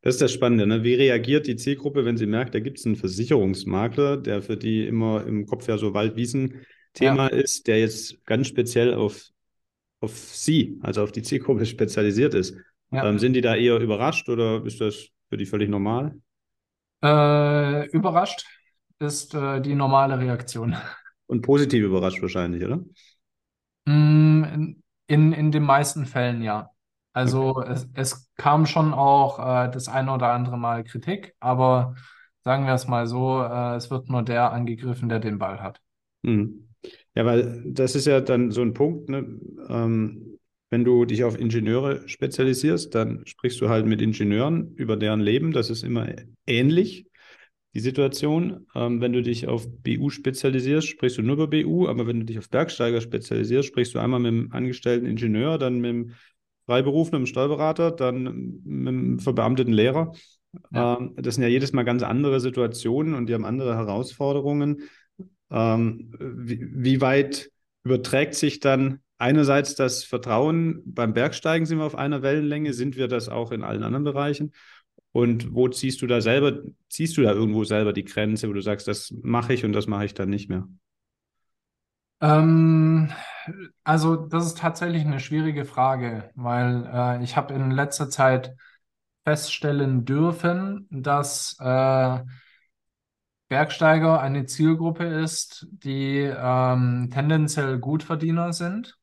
Das 0.00 0.16
ist 0.16 0.22
das 0.22 0.32
Spannende. 0.32 0.66
Ne? 0.66 0.84
Wie 0.84 0.94
reagiert 0.94 1.46
die 1.46 1.56
Zielgruppe, 1.56 2.04
wenn 2.04 2.16
sie 2.16 2.26
merkt, 2.26 2.54
da 2.54 2.60
gibt 2.60 2.78
es 2.78 2.84
einen 2.84 2.96
Versicherungsmakler, 2.96 4.18
der 4.18 4.42
für 4.42 4.56
die 4.56 4.86
immer 4.86 5.26
im 5.26 5.46
Kopf 5.46 5.66
ja 5.66 5.78
so 5.78 5.94
Waldwiesen-Thema 5.94 7.30
ja. 7.30 7.36
ist, 7.36 7.66
der 7.66 7.80
jetzt 7.80 8.24
ganz 8.26 8.46
speziell 8.46 8.92
auf, 8.94 9.22
auf 10.00 10.12
sie, 10.12 10.78
also 10.82 11.02
auf 11.02 11.12
die 11.12 11.22
Zielgruppe 11.22 11.64
spezialisiert 11.66 12.34
ist. 12.34 12.54
Ja. 12.90 13.08
Ähm, 13.08 13.18
sind 13.18 13.32
die 13.32 13.40
da 13.40 13.54
eher 13.54 13.78
überrascht 13.80 14.28
oder 14.28 14.64
ist 14.64 14.80
das 14.80 15.08
für 15.28 15.36
die 15.36 15.46
völlig 15.46 15.68
normal? 15.68 16.16
Äh, 17.02 17.86
überrascht 17.88 18.46
ist 18.98 19.34
äh, 19.34 19.60
die 19.60 19.74
normale 19.74 20.18
Reaktion. 20.18 20.76
Und 21.26 21.42
positiv 21.42 21.84
überrascht 21.84 22.20
wahrscheinlich, 22.20 22.64
oder? 22.64 22.84
Mm, 23.86 24.74
in, 25.06 25.32
in 25.32 25.52
den 25.52 25.62
meisten 25.62 26.06
Fällen 26.06 26.42
ja. 26.42 26.70
Also 27.12 27.56
okay. 27.56 27.72
es, 27.72 27.88
es 27.94 28.30
kam 28.36 28.66
schon 28.66 28.92
auch 28.92 29.38
äh, 29.38 29.70
das 29.70 29.88
eine 29.88 30.12
oder 30.12 30.32
andere 30.32 30.58
Mal 30.58 30.84
Kritik, 30.84 31.34
aber 31.40 31.94
sagen 32.42 32.66
wir 32.66 32.74
es 32.74 32.88
mal 32.88 33.06
so, 33.06 33.42
äh, 33.42 33.76
es 33.76 33.90
wird 33.90 34.08
nur 34.08 34.22
der 34.22 34.52
angegriffen, 34.52 35.08
der 35.08 35.20
den 35.20 35.38
Ball 35.38 35.62
hat. 35.62 35.80
Mhm. 36.22 36.68
Ja, 37.14 37.24
weil 37.24 37.62
das 37.66 37.94
ist 37.94 38.06
ja 38.06 38.20
dann 38.20 38.50
so 38.50 38.62
ein 38.62 38.74
Punkt, 38.74 39.08
ne? 39.08 39.40
ähm, 39.68 40.38
wenn 40.70 40.84
du 40.84 41.04
dich 41.04 41.22
auf 41.22 41.38
Ingenieure 41.38 42.06
spezialisierst, 42.08 42.94
dann 42.94 43.24
sprichst 43.26 43.60
du 43.60 43.68
halt 43.68 43.86
mit 43.86 44.02
Ingenieuren 44.02 44.74
über 44.74 44.96
deren 44.96 45.20
Leben. 45.20 45.52
Das 45.52 45.70
ist 45.70 45.84
immer 45.84 46.08
ähnlich 46.46 47.06
die 47.74 47.80
Situation. 47.80 48.66
Ähm, 48.74 49.00
wenn 49.00 49.12
du 49.12 49.22
dich 49.22 49.48
auf 49.48 49.66
BU 49.82 50.10
spezialisierst, 50.10 50.88
sprichst 50.88 51.18
du 51.18 51.22
nur 51.22 51.34
über 51.34 51.48
BU, 51.48 51.88
aber 51.88 52.06
wenn 52.06 52.20
du 52.20 52.26
dich 52.26 52.38
auf 52.38 52.48
Bergsteiger 52.48 53.00
spezialisierst, 53.00 53.68
sprichst 53.68 53.94
du 53.94 53.98
einmal 53.98 54.20
mit 54.20 54.32
dem 54.32 54.52
angestellten 54.52 55.06
Ingenieur, 55.06 55.58
dann 55.58 55.80
mit 55.80 55.90
dem 55.90 56.12
Freiberufler, 56.66 57.18
mit 57.18 57.28
dem 57.28 57.30
Steuerberater, 57.30 57.90
dann 57.90 58.60
mit 58.64 58.88
dem 58.88 59.18
verbeamteten 59.18 59.72
Lehrer. 59.72 60.12
Ja. 60.72 60.98
Ähm, 60.98 61.14
das 61.16 61.34
sind 61.34 61.42
ja 61.42 61.48
jedes 61.48 61.72
Mal 61.72 61.82
ganz 61.82 62.02
andere 62.02 62.40
Situationen 62.40 63.14
und 63.14 63.26
die 63.26 63.34
haben 63.34 63.44
andere 63.44 63.74
Herausforderungen. 63.74 64.82
Ähm, 65.50 66.14
wie, 66.18 66.60
wie 66.62 67.00
weit 67.00 67.50
überträgt 67.82 68.34
sich 68.34 68.60
dann 68.60 69.00
einerseits 69.18 69.74
das 69.74 70.04
Vertrauen 70.04 70.82
beim 70.86 71.12
Bergsteigen 71.12 71.66
sind 71.66 71.78
wir 71.78 71.84
auf 71.84 71.96
einer 71.96 72.22
Wellenlänge, 72.22 72.72
sind 72.72 72.96
wir 72.96 73.08
das 73.08 73.28
auch 73.28 73.52
in 73.52 73.62
allen 73.62 73.82
anderen 73.82 74.04
Bereichen? 74.04 74.52
Und 75.14 75.54
wo 75.54 75.68
ziehst 75.68 76.02
du 76.02 76.08
da 76.08 76.20
selber, 76.20 76.58
ziehst 76.88 77.16
du 77.16 77.22
da 77.22 77.30
irgendwo 77.30 77.62
selber 77.62 77.92
die 77.92 78.04
Grenze, 78.04 78.48
wo 78.48 78.52
du 78.52 78.60
sagst, 78.60 78.88
das 78.88 79.14
mache 79.22 79.54
ich 79.54 79.64
und 79.64 79.72
das 79.72 79.86
mache 79.86 80.06
ich 80.06 80.14
dann 80.14 80.28
nicht 80.28 80.48
mehr? 80.48 80.66
Ähm, 82.20 83.12
also 83.84 84.16
das 84.16 84.44
ist 84.46 84.58
tatsächlich 84.58 85.04
eine 85.04 85.20
schwierige 85.20 85.66
Frage, 85.66 86.32
weil 86.34 86.90
äh, 86.92 87.22
ich 87.22 87.36
habe 87.36 87.54
in 87.54 87.70
letzter 87.70 88.10
Zeit 88.10 88.56
feststellen 89.24 90.04
dürfen, 90.04 90.88
dass 90.90 91.56
äh, 91.60 92.18
Bergsteiger 93.48 94.20
eine 94.20 94.46
Zielgruppe 94.46 95.04
ist, 95.04 95.68
die 95.70 96.22
ähm, 96.22 97.08
tendenziell 97.12 97.78
Gutverdiener 97.78 98.52
sind. 98.52 98.98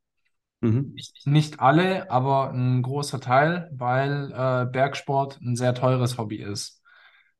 Mhm. 0.61 0.95
Nicht, 1.25 1.59
alle, 1.59 2.09
aber 2.11 2.51
ein 2.51 2.81
großer 2.81 3.19
Teil, 3.19 3.69
weil 3.73 4.31
äh, 4.31 4.65
Bergsport 4.71 5.39
ein 5.41 5.55
sehr 5.55 5.73
teures 5.73 6.17
Hobby 6.17 6.37
ist. 6.37 6.81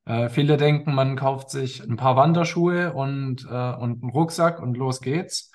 Äh, 0.04 0.28
viele 0.28 0.56
denken, 0.56 0.94
man 0.94 1.16
kauft 1.16 1.50
sich 1.50 1.80
ein 1.82 1.96
paar 1.96 2.16
Wanderschuhe 2.16 2.92
und, 2.92 3.44
äh, 3.44 3.48
und 3.48 4.02
einen 4.02 4.10
Rucksack 4.10 4.60
und 4.60 4.76
los 4.76 5.00
geht's. 5.00 5.50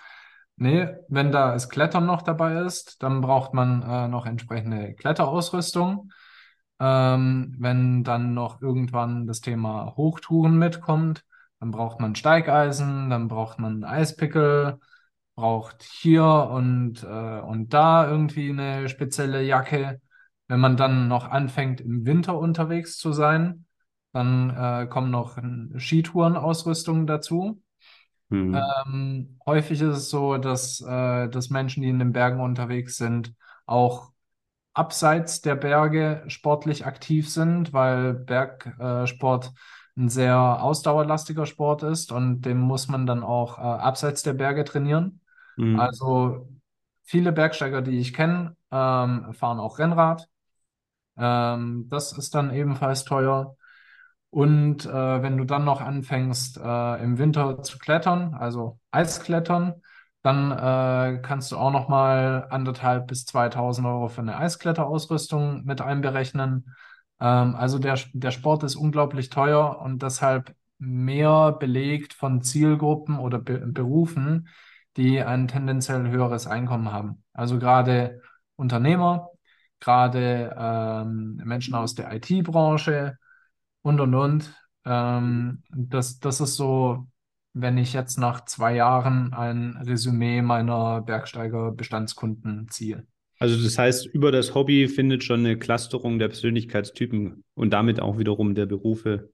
Nee, 0.56 0.88
wenn 1.10 1.32
da 1.32 1.54
das 1.54 1.70
Klettern 1.70 2.06
noch 2.06 2.22
dabei 2.22 2.62
ist, 2.62 3.04
dann 3.04 3.22
braucht 3.22 3.54
man 3.54 3.84
äh, 3.84 4.08
noch 4.08 4.26
entsprechende 4.26 4.94
Kletterausrüstung. 4.96 6.12
Ähm, 6.80 7.56
wenn 7.60 8.04
dann 8.04 8.34
noch 8.34 8.62
irgendwann 8.62 9.28
das 9.28 9.42
Thema 9.42 9.94
Hochtouren 9.98 10.58
mitkommt, 10.58 11.24
dann 11.60 11.72
braucht 11.72 12.00
man 12.00 12.16
Steigeisen, 12.16 13.10
dann 13.10 13.28
braucht 13.28 13.60
man 13.60 13.84
Eispickel, 13.84 14.80
braucht 15.38 15.84
hier 15.84 16.26
und, 16.26 17.04
äh, 17.04 17.40
und 17.40 17.72
da 17.72 18.10
irgendwie 18.10 18.50
eine 18.50 18.90
spezielle 18.90 19.44
Jacke. 19.44 20.02
Wenn 20.48 20.60
man 20.60 20.78
dann 20.78 21.08
noch 21.08 21.30
anfängt, 21.30 21.80
im 21.80 22.08
Winter 22.08 22.40
unterwegs 22.40 22.98
zu 22.98 23.14
sein, 23.14 23.66
dann 24.14 24.50
äh, 24.50 24.88
kommen 24.88 25.12
noch 25.12 25.38
Skitourenausrüstungen 25.78 27.06
dazu. 27.06 27.62
Mhm. 28.30 28.60
Ähm, 28.88 29.40
häufig 29.46 29.80
ist 29.82 29.96
es 29.96 30.10
so, 30.10 30.38
dass, 30.38 30.82
äh, 30.82 31.30
dass 31.30 31.52
Menschen, 31.52 31.84
die 31.84 31.90
in 31.90 32.00
den 32.00 32.14
Bergen 32.14 32.42
unterwegs 32.42 32.98
sind, 32.98 33.36
auch 33.68 34.10
abseits 34.74 35.42
der 35.42 35.56
Berge 35.56 36.24
sportlich 36.30 36.88
aktiv 36.88 37.30
sind, 37.30 37.74
weil 37.74 38.16
Bergsport 38.16 39.54
ein 39.96 40.10
sehr 40.10 40.64
ausdauerlastiger 40.64 41.46
Sport 41.46 41.84
ist 41.84 42.12
und 42.12 42.42
dem 42.42 42.58
muss 42.58 42.88
man 42.88 43.06
dann 43.06 43.22
auch 43.24 43.60
äh, 43.60 43.62
abseits 43.62 44.24
der 44.24 44.34
Berge 44.34 44.64
trainieren. 44.64 45.22
Mhm. 45.58 45.80
Also 45.80 46.48
viele 47.04 47.32
Bergsteiger, 47.32 47.82
die 47.82 48.00
ich 48.00 48.14
kenne, 48.14 48.56
ähm, 48.72 49.34
fahren 49.34 49.60
auch 49.60 49.80
Rennrad. 49.80 50.28
Ähm, 51.18 51.88
das 51.90 52.18
ist 52.18 52.36
dann 52.36 52.54
ebenfalls 52.54 53.06
teuer. 53.06 53.56
Und 54.30 54.86
äh, 54.86 55.24
wenn 55.24 55.38
du 55.38 55.46
dann 55.46 55.66
noch 55.66 55.82
anfängst, 55.82 56.58
äh, 56.58 57.04
im 57.04 57.18
Winter 57.18 57.64
zu 57.64 57.80
klettern, 57.80 58.34
also 58.36 58.80
Eisklettern, 58.92 59.82
dann 60.22 60.52
äh, 60.52 61.22
kannst 61.22 61.52
du 61.52 61.58
auch 61.58 61.72
noch 61.72 61.88
mal 61.88 62.48
anderthalb 62.50 63.08
bis 63.08 63.26
2000 63.26 63.88
Euro 63.88 64.10
für 64.10 64.22
eine 64.22 64.38
Eiskletterausrüstung 64.38 65.64
mit 65.64 65.82
einberechnen. 65.82 66.76
Ähm, 67.20 67.56
also 67.56 67.80
der, 67.80 68.00
der 68.14 68.32
Sport 68.32 68.64
ist 68.64 68.76
unglaublich 68.76 69.30
teuer 69.30 69.80
und 69.80 70.04
deshalb 70.04 70.54
mehr 70.78 71.54
belegt 71.54 72.14
von 72.14 72.42
Zielgruppen 72.42 73.18
oder 73.20 73.40
Be 73.40 73.60
Berufen, 73.66 74.50
die 74.98 75.22
ein 75.22 75.48
tendenziell 75.48 76.10
höheres 76.10 76.48
Einkommen 76.48 76.92
haben. 76.92 77.24
Also 77.34 77.60
gerade 77.60 78.22
Unternehmer, 78.56 79.30
gerade 79.80 80.56
ähm, 80.58 81.42
Menschen 81.46 81.76
aus 81.76 81.96
der 81.96 82.12
IT-Branche 82.14 83.18
und 83.84 84.00
und 84.02 84.16
und. 84.16 84.54
Ähm, 84.86 85.64
das, 85.70 86.20
das 86.20 86.42
ist 86.42 86.56
so, 86.56 87.08
wenn 87.54 87.78
ich 87.78 87.94
jetzt 87.94 88.18
nach 88.18 88.46
zwei 88.46 88.76
Jahren 88.76 89.34
ein 89.34 89.78
Resümee 89.78 90.42
meiner 90.42 91.02
Bergsteiger-Bestandskunden 91.02 92.68
ziehe. 92.70 93.06
Also 93.40 93.62
das 93.64 93.78
heißt, 93.78 94.08
über 94.08 94.32
das 94.32 94.56
Hobby 94.56 94.88
findet 94.88 95.24
schon 95.24 95.42
eine 95.42 95.60
Clusterung 95.60 96.18
der 96.18 96.30
Persönlichkeitstypen 96.30 97.44
und 97.54 97.70
damit 97.72 98.00
auch 98.00 98.18
wiederum 98.18 98.56
der 98.56 98.66
Berufe 98.66 99.30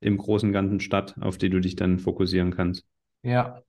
im 0.00 0.16
großen 0.16 0.52
Ganzen 0.52 0.78
statt, 0.78 1.16
auf 1.20 1.38
die 1.38 1.50
du 1.50 1.60
dich 1.60 1.74
dann 1.74 1.98
fokussieren 1.98 2.54
kannst. 2.54 2.86
Ja, 3.22 3.62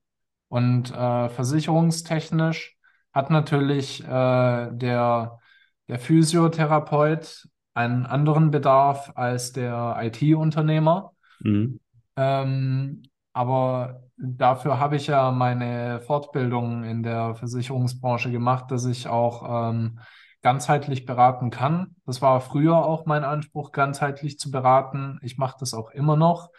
und 0.49 0.91
äh, 0.91 1.29
versicherungstechnisch 1.29 2.75
hat 3.13 3.29
natürlich 3.29 4.03
äh, 4.03 4.07
der, 4.07 5.39
der 5.87 5.99
Physiotherapeut 5.99 7.47
einen 7.73 8.05
anderen 8.05 8.51
Bedarf 8.51 9.11
als 9.15 9.53
der 9.53 9.97
IT-Unternehmer. 10.01 11.13
Mhm. 11.39 11.79
Ähm, 12.17 13.03
aber 13.31 14.03
dafür 14.17 14.79
habe 14.79 14.97
ich 14.97 15.07
ja 15.07 15.31
meine 15.31 16.01
Fortbildung 16.01 16.83
in 16.83 17.03
der 17.03 17.35
Versicherungsbranche 17.35 18.31
gemacht, 18.31 18.71
dass 18.71 18.85
ich 18.85 19.07
auch 19.07 19.69
ähm, 19.69 19.99
ganzheitlich 20.41 21.05
beraten 21.05 21.51
kann. 21.51 21.95
Das 22.05 22.21
war 22.21 22.41
früher 22.41 22.77
auch 22.85 23.05
mein 23.05 23.23
Anspruch, 23.23 23.71
ganzheitlich 23.71 24.39
zu 24.39 24.51
beraten. 24.51 25.19
Ich 25.21 25.37
mache 25.37 25.57
das 25.59 25.73
auch 25.73 25.91
immer 25.91 26.15
noch. 26.15 26.49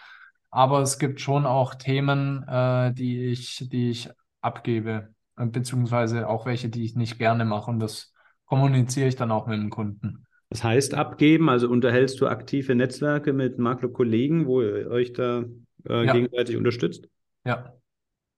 Aber 0.50 0.80
es 0.80 0.98
gibt 0.98 1.20
schon 1.20 1.46
auch 1.46 1.74
Themen, 1.74 2.44
äh, 2.48 2.92
die 2.92 3.26
ich, 3.26 3.68
die 3.70 3.90
ich 3.90 4.10
abgebe, 4.40 5.14
äh, 5.36 5.46
beziehungsweise 5.46 6.28
auch 6.28 6.46
welche, 6.46 6.68
die 6.68 6.84
ich 6.84 6.96
nicht 6.96 7.18
gerne 7.18 7.44
mache. 7.44 7.70
Und 7.70 7.78
das 7.78 8.12
kommuniziere 8.46 9.08
ich 9.08 9.16
dann 9.16 9.30
auch 9.30 9.46
mit 9.46 9.60
dem 9.60 9.70
Kunden. 9.70 10.26
Das 10.48 10.64
heißt, 10.64 10.94
abgeben, 10.94 11.48
also 11.48 11.68
unterhältst 11.68 12.20
du 12.20 12.26
aktive 12.26 12.74
Netzwerke 12.74 13.32
mit 13.32 13.58
Makler-Kollegen, 13.58 14.46
wo 14.46 14.60
ihr 14.62 14.90
euch 14.90 15.12
da 15.12 15.44
äh, 15.88 16.04
ja. 16.06 16.12
gegenseitig 16.12 16.56
unterstützt? 16.56 17.08
Ja. 17.44 17.72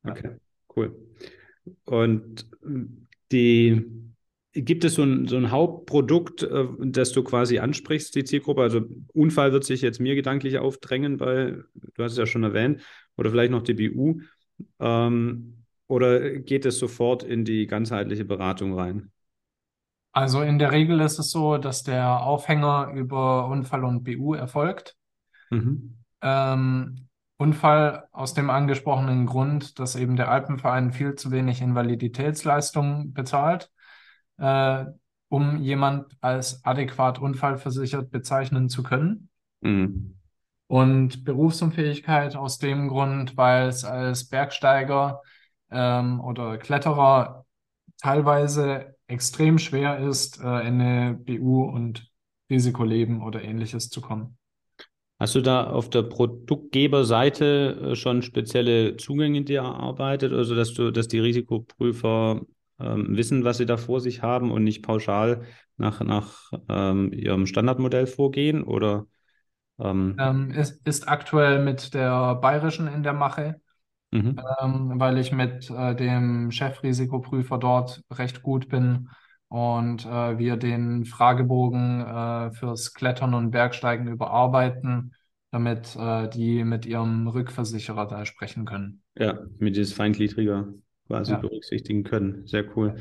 Okay, 0.04 0.36
cool. 0.76 0.94
Und 1.84 2.46
die 3.30 4.11
Gibt 4.54 4.84
es 4.84 4.94
so 4.94 5.02
ein, 5.02 5.26
so 5.28 5.36
ein 5.36 5.50
Hauptprodukt, 5.50 6.42
äh, 6.42 6.66
das 6.78 7.12
du 7.12 7.24
quasi 7.24 7.58
ansprichst, 7.58 8.14
die 8.14 8.24
Zielgruppe? 8.24 8.62
Also 8.62 8.82
Unfall 9.14 9.52
wird 9.52 9.64
sich 9.64 9.80
jetzt 9.80 10.00
mir 10.00 10.14
gedanklich 10.14 10.58
aufdrängen, 10.58 11.20
weil 11.20 11.64
du 11.94 12.02
hast 12.02 12.12
es 12.12 12.18
ja 12.18 12.26
schon 12.26 12.44
erwähnt, 12.44 12.82
oder 13.16 13.30
vielleicht 13.30 13.50
noch 13.50 13.62
die 13.62 13.74
BU. 13.74 14.20
Ähm, 14.78 15.64
oder 15.86 16.38
geht 16.38 16.66
es 16.66 16.78
sofort 16.78 17.22
in 17.22 17.44
die 17.44 17.66
ganzheitliche 17.66 18.24
Beratung 18.24 18.78
rein? 18.78 19.10
Also 20.12 20.42
in 20.42 20.58
der 20.58 20.72
Regel 20.72 21.00
ist 21.00 21.18
es 21.18 21.30
so, 21.30 21.56
dass 21.56 21.82
der 21.82 22.22
Aufhänger 22.22 22.92
über 22.94 23.48
Unfall 23.48 23.84
und 23.84 24.04
BU 24.04 24.34
erfolgt. 24.34 24.96
Mhm. 25.50 25.96
Ähm, 26.20 27.08
Unfall 27.38 28.06
aus 28.12 28.34
dem 28.34 28.50
angesprochenen 28.50 29.24
Grund, 29.24 29.78
dass 29.78 29.96
eben 29.96 30.16
der 30.16 30.30
Alpenverein 30.30 30.92
viel 30.92 31.14
zu 31.14 31.30
wenig 31.30 31.62
Invaliditätsleistungen 31.62 33.14
bezahlt 33.14 33.70
äh, 34.42 34.86
um 35.28 35.62
jemand 35.62 36.16
als 36.20 36.64
adäquat 36.64 37.20
unfallversichert 37.20 38.10
bezeichnen 38.10 38.68
zu 38.68 38.82
können. 38.82 39.28
Mhm. 39.60 40.16
Und 40.66 41.24
Berufsunfähigkeit 41.24 42.34
aus 42.34 42.58
dem 42.58 42.88
Grund, 42.88 43.36
weil 43.36 43.68
es 43.68 43.84
als 43.84 44.28
Bergsteiger 44.28 45.22
ähm, 45.70 46.20
oder 46.20 46.58
Kletterer 46.58 47.46
teilweise 48.00 48.96
extrem 49.06 49.58
schwer 49.58 49.98
ist, 49.98 50.40
äh, 50.40 50.66
in 50.66 50.80
eine 50.80 51.14
BU 51.14 51.64
und 51.64 52.10
Risikoleben 52.50 53.22
oder 53.22 53.42
ähnliches 53.42 53.90
zu 53.90 54.00
kommen. 54.00 54.36
Hast 55.20 55.36
du 55.36 55.40
da 55.40 55.68
auf 55.68 55.88
der 55.88 56.02
Produktgeberseite 56.02 57.90
äh, 57.92 57.94
schon 57.94 58.22
spezielle 58.22 58.96
Zugänge 58.96 59.42
dir 59.42 59.60
erarbeitet, 59.60 60.32
also 60.32 60.56
dass 60.56 60.74
du, 60.74 60.90
dass 60.90 61.06
die 61.06 61.20
Risikoprüfer 61.20 62.40
ähm, 62.80 63.16
wissen, 63.16 63.44
was 63.44 63.58
sie 63.58 63.66
da 63.66 63.76
vor 63.76 64.00
sich 64.00 64.22
haben 64.22 64.50
und 64.50 64.64
nicht 64.64 64.82
pauschal 64.82 65.42
nach, 65.76 66.00
nach 66.00 66.52
ähm, 66.68 67.12
ihrem 67.12 67.46
Standardmodell 67.46 68.06
vorgehen? 68.06 68.62
Oder 68.62 69.06
ähm... 69.78 70.16
ähm 70.18 70.50
ist, 70.50 70.86
ist 70.86 71.08
aktuell 71.08 71.62
mit 71.62 71.94
der 71.94 72.36
Bayerischen 72.36 72.88
in 72.88 73.02
der 73.02 73.12
Mache, 73.12 73.60
mhm. 74.10 74.40
ähm, 74.60 74.92
weil 74.96 75.18
ich 75.18 75.32
mit 75.32 75.70
äh, 75.70 75.94
dem 75.94 76.50
Chefrisikoprüfer 76.50 77.58
dort 77.58 78.02
recht 78.10 78.42
gut 78.42 78.68
bin 78.68 79.08
und 79.48 80.06
äh, 80.06 80.38
wir 80.38 80.56
den 80.56 81.04
Fragebogen 81.04 82.00
äh, 82.00 82.52
fürs 82.52 82.94
Klettern 82.94 83.34
und 83.34 83.50
Bergsteigen 83.50 84.08
überarbeiten, 84.08 85.14
damit 85.50 85.94
äh, 85.94 86.28
die 86.30 86.64
mit 86.64 86.86
ihrem 86.86 87.28
Rückversicherer 87.28 88.06
da 88.08 88.24
sprechen 88.24 88.64
können. 88.64 89.02
Ja, 89.14 89.38
mit 89.58 89.76
dieses 89.76 89.92
feingliedriger 89.92 90.68
quasi 91.12 91.32
ja. 91.32 91.38
berücksichtigen 91.38 92.04
können. 92.04 92.46
Sehr 92.46 92.64
cool. 92.74 92.94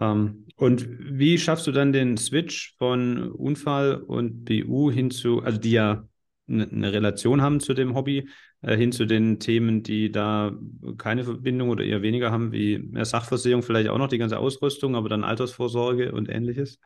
Ähm, 0.00 0.46
und 0.54 0.86
wie 0.88 1.36
schaffst 1.36 1.66
du 1.66 1.72
dann 1.72 1.92
den 1.92 2.16
Switch 2.16 2.76
von 2.78 3.32
Unfall 3.32 3.96
und 3.96 4.44
BU 4.44 4.92
hin 4.92 5.10
zu, 5.10 5.42
also 5.42 5.58
die 5.58 5.72
ja 5.72 6.04
eine, 6.48 6.92
Relation 6.92 7.42
haben 7.42 7.58
zu 7.58 7.74
dem 7.74 7.96
Hobby, 7.96 8.28
äh, 8.62 8.76
hin 8.76 8.92
zu 8.92 9.04
den 9.04 9.40
Themen, 9.40 9.82
die 9.82 10.12
da 10.12 10.52
keine 10.96 11.24
Verbindung 11.24 11.70
oder 11.70 11.82
eher 11.82 12.02
weniger 12.02 12.30
haben, 12.30 12.52
wie 12.52 12.78
mehr 12.78 13.04
Sachversicherung, 13.04 13.64
vielleicht 13.64 13.88
auch 13.88 13.98
noch 13.98 14.08
die 14.08 14.18
ganze 14.18 14.38
Ausrüstung, 14.38 14.94
aber 14.94 15.08
dann 15.08 15.24
Altersvorsorge 15.24 16.12
und 16.12 16.28
ähnliches? 16.28 16.78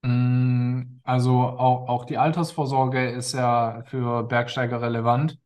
Mm, 0.00 1.00
also 1.02 1.32
auch, 1.40 1.90
auch 1.90 2.04
die 2.06 2.16
Altersvorsorge 2.16 3.10
ist 3.10 3.34
ja 3.34 3.84
für 3.86 4.22
Bergsteiger 4.22 4.80
relevant 4.80 5.38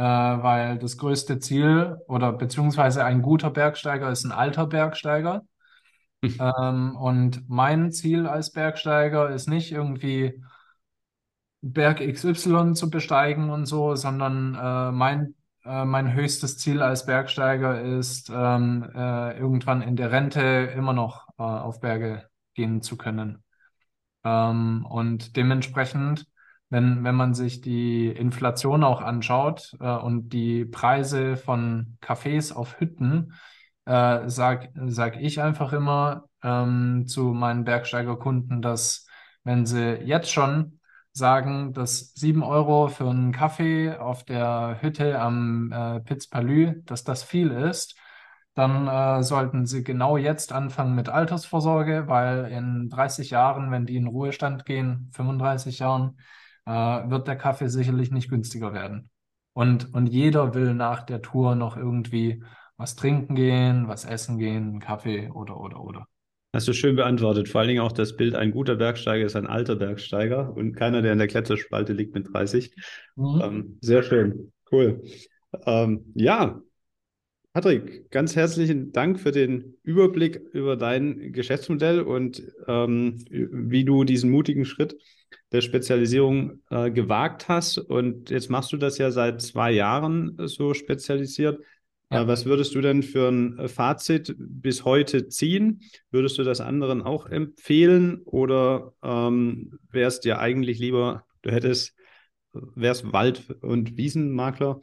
weil 0.00 0.78
das 0.78 0.96
größte 0.96 1.38
Ziel 1.38 1.98
oder 2.08 2.32
beziehungsweise 2.32 3.04
ein 3.04 3.22
guter 3.22 3.50
Bergsteiger 3.50 4.10
ist 4.10 4.24
ein 4.24 4.32
alter 4.32 4.66
Bergsteiger. 4.66 5.42
Hm. 6.24 6.34
ähm, 6.40 6.96
und 6.96 7.48
mein 7.48 7.92
Ziel 7.92 8.26
als 8.26 8.52
Bergsteiger 8.52 9.30
ist 9.30 9.48
nicht 9.48 9.72
irgendwie 9.72 10.42
Berg 11.62 12.00
XY 12.00 12.74
zu 12.74 12.90
besteigen 12.90 13.50
und 13.50 13.66
so, 13.66 13.94
sondern 13.94 14.54
äh, 14.56 14.92
mein, 14.92 15.34
äh, 15.64 15.84
mein 15.84 16.12
höchstes 16.12 16.58
Ziel 16.58 16.82
als 16.82 17.06
Bergsteiger 17.06 17.80
ist, 17.80 18.30
ähm, 18.34 18.82
äh, 18.94 19.38
irgendwann 19.38 19.80
in 19.80 19.94
der 19.96 20.10
Rente 20.10 20.40
immer 20.76 20.92
noch 20.92 21.28
äh, 21.38 21.42
auf 21.42 21.80
Berge 21.80 22.28
gehen 22.54 22.82
zu 22.82 22.96
können. 22.96 23.44
Ähm, 24.24 24.86
und 24.88 25.36
dementsprechend 25.36 26.26
wenn, 26.72 27.04
wenn 27.04 27.14
man 27.14 27.34
sich 27.34 27.60
die 27.60 28.06
Inflation 28.08 28.82
auch 28.82 29.02
anschaut 29.02 29.76
äh, 29.78 29.94
und 29.94 30.30
die 30.30 30.64
Preise 30.64 31.36
von 31.36 31.98
Cafés 32.00 32.50
auf 32.50 32.80
Hütten, 32.80 33.34
äh, 33.84 34.20
sag, 34.30 34.70
sag 34.86 35.20
ich 35.20 35.42
einfach 35.42 35.74
immer 35.74 36.24
ähm, 36.42 37.04
zu 37.06 37.34
meinen 37.34 37.64
Bergsteigerkunden, 37.64 38.62
dass 38.62 39.06
wenn 39.44 39.66
sie 39.66 39.96
jetzt 40.02 40.32
schon 40.32 40.80
sagen, 41.12 41.74
dass 41.74 42.14
sieben 42.14 42.42
Euro 42.42 42.88
für 42.88 43.10
einen 43.10 43.32
Kaffee 43.32 43.94
auf 43.94 44.24
der 44.24 44.78
Hütte 44.80 45.20
am 45.20 45.70
äh, 45.72 46.00
Piz 46.00 46.26
Palü, 46.26 46.80
dass 46.86 47.04
das 47.04 47.22
viel 47.22 47.50
ist, 47.50 47.96
dann 48.54 48.88
äh, 48.88 49.22
sollten 49.22 49.66
sie 49.66 49.84
genau 49.84 50.16
jetzt 50.16 50.52
anfangen 50.52 50.94
mit 50.94 51.10
Altersvorsorge, 51.10 52.08
weil 52.08 52.46
in 52.46 52.88
30 52.88 53.28
Jahren, 53.28 53.70
wenn 53.70 53.84
die 53.84 53.96
in 53.96 54.06
Ruhestand 54.06 54.64
gehen, 54.64 55.10
35 55.12 55.80
Jahren, 55.80 56.16
äh, 56.66 56.70
wird 56.70 57.28
der 57.28 57.36
Kaffee 57.36 57.68
sicherlich 57.68 58.10
nicht 58.10 58.28
günstiger 58.28 58.72
werden. 58.72 59.10
Und, 59.54 59.92
und 59.94 60.06
jeder 60.06 60.54
will 60.54 60.74
nach 60.74 61.02
der 61.02 61.22
Tour 61.22 61.54
noch 61.54 61.76
irgendwie 61.76 62.42
was 62.76 62.96
trinken 62.96 63.34
gehen, 63.34 63.86
was 63.86 64.04
essen 64.04 64.38
gehen, 64.38 64.68
einen 64.68 64.80
Kaffee 64.80 65.30
oder, 65.30 65.60
oder, 65.60 65.82
oder. 65.82 66.06
Hast 66.54 66.68
du 66.68 66.72
schön 66.72 66.96
beantwortet. 66.96 67.48
Vor 67.48 67.60
allen 67.60 67.68
Dingen 67.68 67.80
auch 67.80 67.92
das 67.92 68.16
Bild, 68.16 68.34
ein 68.34 68.50
guter 68.50 68.76
Bergsteiger 68.76 69.24
ist 69.24 69.36
ein 69.36 69.46
alter 69.46 69.76
Bergsteiger 69.76 70.54
und 70.54 70.74
keiner, 70.74 71.00
der 71.00 71.12
in 71.12 71.18
der 71.18 71.28
Kletterspalte 71.28 71.92
liegt 71.92 72.14
mit 72.14 72.32
30. 72.32 72.74
Mhm. 73.16 73.40
Ähm, 73.42 73.78
sehr 73.80 74.02
schön. 74.02 74.52
Cool. 74.70 75.02
Ähm, 75.64 76.12
ja, 76.14 76.60
Patrick, 77.54 78.10
ganz 78.10 78.34
herzlichen 78.34 78.92
Dank 78.92 79.20
für 79.20 79.30
den 79.30 79.76
Überblick 79.82 80.36
über 80.52 80.76
dein 80.76 81.32
Geschäftsmodell 81.32 82.00
und 82.00 82.42
ähm, 82.66 83.18
wie 83.28 83.84
du 83.84 84.04
diesen 84.04 84.30
mutigen 84.30 84.64
Schritt 84.64 84.96
der 85.52 85.60
Spezialisierung 85.60 86.62
äh, 86.70 86.90
gewagt 86.90 87.48
hast. 87.48 87.78
Und 87.78 88.30
jetzt 88.30 88.50
machst 88.50 88.72
du 88.72 88.76
das 88.76 88.98
ja 88.98 89.10
seit 89.10 89.42
zwei 89.42 89.70
Jahren 89.70 90.36
so 90.46 90.74
spezialisiert. 90.74 91.60
Ja. 92.10 92.22
Äh, 92.22 92.26
was 92.26 92.46
würdest 92.46 92.74
du 92.74 92.80
denn 92.80 93.02
für 93.02 93.28
ein 93.28 93.68
Fazit 93.68 94.34
bis 94.38 94.84
heute 94.84 95.28
ziehen? 95.28 95.82
Würdest 96.10 96.38
du 96.38 96.42
das 96.42 96.60
anderen 96.60 97.02
auch 97.02 97.26
empfehlen 97.26 98.22
oder 98.24 98.94
ähm, 99.02 99.78
wäre 99.90 100.08
es 100.08 100.20
dir 100.20 100.38
eigentlich 100.38 100.78
lieber, 100.78 101.24
du 101.42 101.50
hättest, 101.50 101.94
wärst 102.52 103.12
Wald- 103.12 103.50
und 103.62 103.96
Wiesenmakler? 103.96 104.80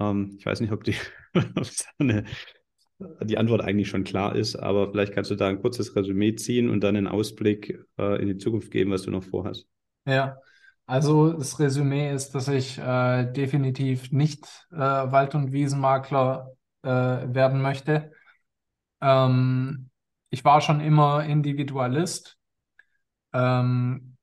Ähm, 0.00 0.36
ich 0.38 0.46
weiß 0.46 0.60
nicht, 0.60 0.72
ob 0.72 0.84
die, 0.84 0.94
eine, 1.98 2.24
die 3.22 3.38
Antwort 3.38 3.62
eigentlich 3.62 3.88
schon 3.88 4.04
klar 4.04 4.36
ist, 4.36 4.56
aber 4.56 4.90
vielleicht 4.90 5.12
kannst 5.12 5.30
du 5.30 5.36
da 5.36 5.48
ein 5.48 5.60
kurzes 5.60 5.94
Resümee 5.96 6.34
ziehen 6.34 6.68
und 6.70 6.82
dann 6.82 6.96
einen 6.96 7.08
Ausblick 7.08 7.84
äh, 7.98 8.20
in 8.20 8.28
die 8.28 8.36
Zukunft 8.36 8.70
geben, 8.70 8.90
was 8.90 9.02
du 9.02 9.10
noch 9.10 9.24
vorhast. 9.24 9.66
Ja, 10.08 10.38
also 10.86 11.32
das 11.32 11.58
Resümee 11.58 12.12
ist, 12.12 12.34
dass 12.34 12.48
ich 12.48 12.78
äh, 12.78 13.30
definitiv 13.32 14.10
nicht 14.10 14.66
äh, 14.72 14.76
Wald- 14.78 15.34
und 15.34 15.52
Wiesenmakler 15.52 16.52
äh, 16.82 16.88
werden 16.88 17.60
möchte. 17.60 18.12
Ähm, 19.02 19.90
ich 20.30 20.44
war 20.44 20.60
schon 20.62 20.80
immer 20.80 21.24
Individualist. 21.24 22.38
Ähm, 23.34 24.16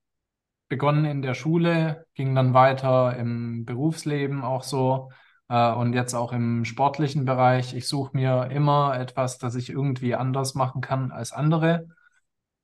begonnen 0.68 1.06
in 1.06 1.22
der 1.22 1.34
Schule, 1.34 2.06
ging 2.14 2.34
dann 2.34 2.54
weiter 2.54 3.16
im 3.16 3.64
Berufsleben 3.66 4.44
auch 4.44 4.64
so 4.64 5.10
äh, 5.48 5.72
und 5.72 5.94
jetzt 5.94 6.14
auch 6.14 6.32
im 6.32 6.64
sportlichen 6.64 7.26
Bereich. 7.26 7.74
Ich 7.74 7.88
suche 7.88 8.16
mir 8.16 8.50
immer 8.52 8.98
etwas, 8.98 9.38
das 9.38 9.56
ich 9.56 9.70
irgendwie 9.70 10.16
anders 10.16 10.54
machen 10.56 10.82
kann 10.82 11.12
als 11.12 11.32
andere. 11.32 11.88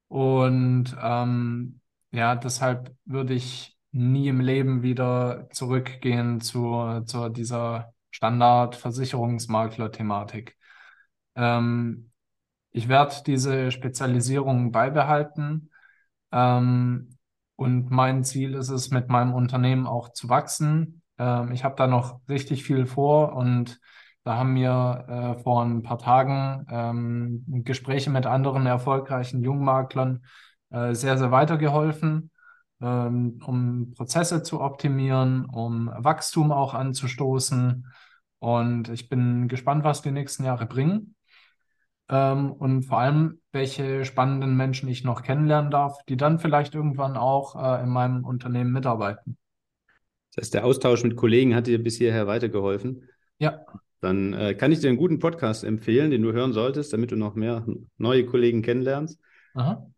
Und 0.08 0.96
ähm, 1.02 1.81
ja, 2.12 2.36
deshalb 2.36 2.94
würde 3.04 3.34
ich 3.34 3.76
nie 3.90 4.28
im 4.28 4.40
Leben 4.40 4.82
wieder 4.82 5.48
zurückgehen 5.50 6.40
zu, 6.40 7.02
zu 7.06 7.28
dieser 7.28 7.92
Standard-Versicherungsmakler-Thematik. 8.10 10.56
Ähm, 11.34 12.10
ich 12.70 12.88
werde 12.88 13.16
diese 13.26 13.70
Spezialisierung 13.70 14.72
beibehalten. 14.72 15.70
Ähm, 16.32 17.18
und 17.56 17.90
mein 17.90 18.24
Ziel 18.24 18.54
ist 18.54 18.70
es, 18.70 18.90
mit 18.90 19.08
meinem 19.08 19.34
Unternehmen 19.34 19.86
auch 19.86 20.12
zu 20.12 20.28
wachsen. 20.28 21.02
Ähm, 21.18 21.52
ich 21.52 21.64
habe 21.64 21.76
da 21.76 21.86
noch 21.86 22.20
richtig 22.28 22.64
viel 22.64 22.86
vor 22.86 23.34
und 23.34 23.80
da 24.24 24.36
haben 24.36 24.54
mir 24.54 25.36
äh, 25.38 25.42
vor 25.42 25.62
ein 25.62 25.82
paar 25.82 25.98
Tagen 25.98 26.66
ähm, 26.70 27.44
Gespräche 27.64 28.10
mit 28.10 28.26
anderen 28.26 28.66
erfolgreichen 28.66 29.42
Jungmaklern 29.42 30.24
äh, 30.72 30.94
sehr, 30.94 31.18
sehr 31.18 31.30
weitergeholfen, 31.30 32.30
ähm, 32.80 33.40
um 33.44 33.92
Prozesse 33.94 34.42
zu 34.42 34.60
optimieren, 34.60 35.44
um 35.44 35.90
Wachstum 35.96 36.50
auch 36.50 36.74
anzustoßen. 36.74 37.86
Und 38.38 38.88
ich 38.88 39.08
bin 39.08 39.48
gespannt, 39.48 39.84
was 39.84 40.02
die 40.02 40.10
nächsten 40.10 40.44
Jahre 40.44 40.66
bringen. 40.66 41.14
Ähm, 42.08 42.52
und 42.52 42.82
vor 42.82 42.98
allem, 42.98 43.40
welche 43.52 44.04
spannenden 44.04 44.56
Menschen 44.56 44.88
ich 44.88 45.04
noch 45.04 45.22
kennenlernen 45.22 45.70
darf, 45.70 46.02
die 46.08 46.16
dann 46.16 46.38
vielleicht 46.38 46.74
irgendwann 46.74 47.16
auch 47.16 47.54
äh, 47.54 47.82
in 47.82 47.88
meinem 47.88 48.24
Unternehmen 48.24 48.72
mitarbeiten. 48.72 49.36
Das 50.34 50.44
heißt, 50.44 50.54
der 50.54 50.64
Austausch 50.64 51.04
mit 51.04 51.16
Kollegen 51.16 51.54
hat 51.54 51.66
dir 51.66 51.82
bis 51.82 51.98
hierher 51.98 52.26
weitergeholfen. 52.26 53.08
Ja. 53.38 53.60
Dann 54.00 54.32
äh, 54.32 54.54
kann 54.54 54.72
ich 54.72 54.80
dir 54.80 54.88
einen 54.88 54.98
guten 54.98 55.18
Podcast 55.18 55.62
empfehlen, 55.62 56.10
den 56.10 56.22
du 56.22 56.32
hören 56.32 56.52
solltest, 56.52 56.92
damit 56.92 57.12
du 57.12 57.16
noch 57.16 57.34
mehr 57.34 57.64
neue 57.98 58.26
Kollegen 58.26 58.62
kennenlernst. 58.62 59.20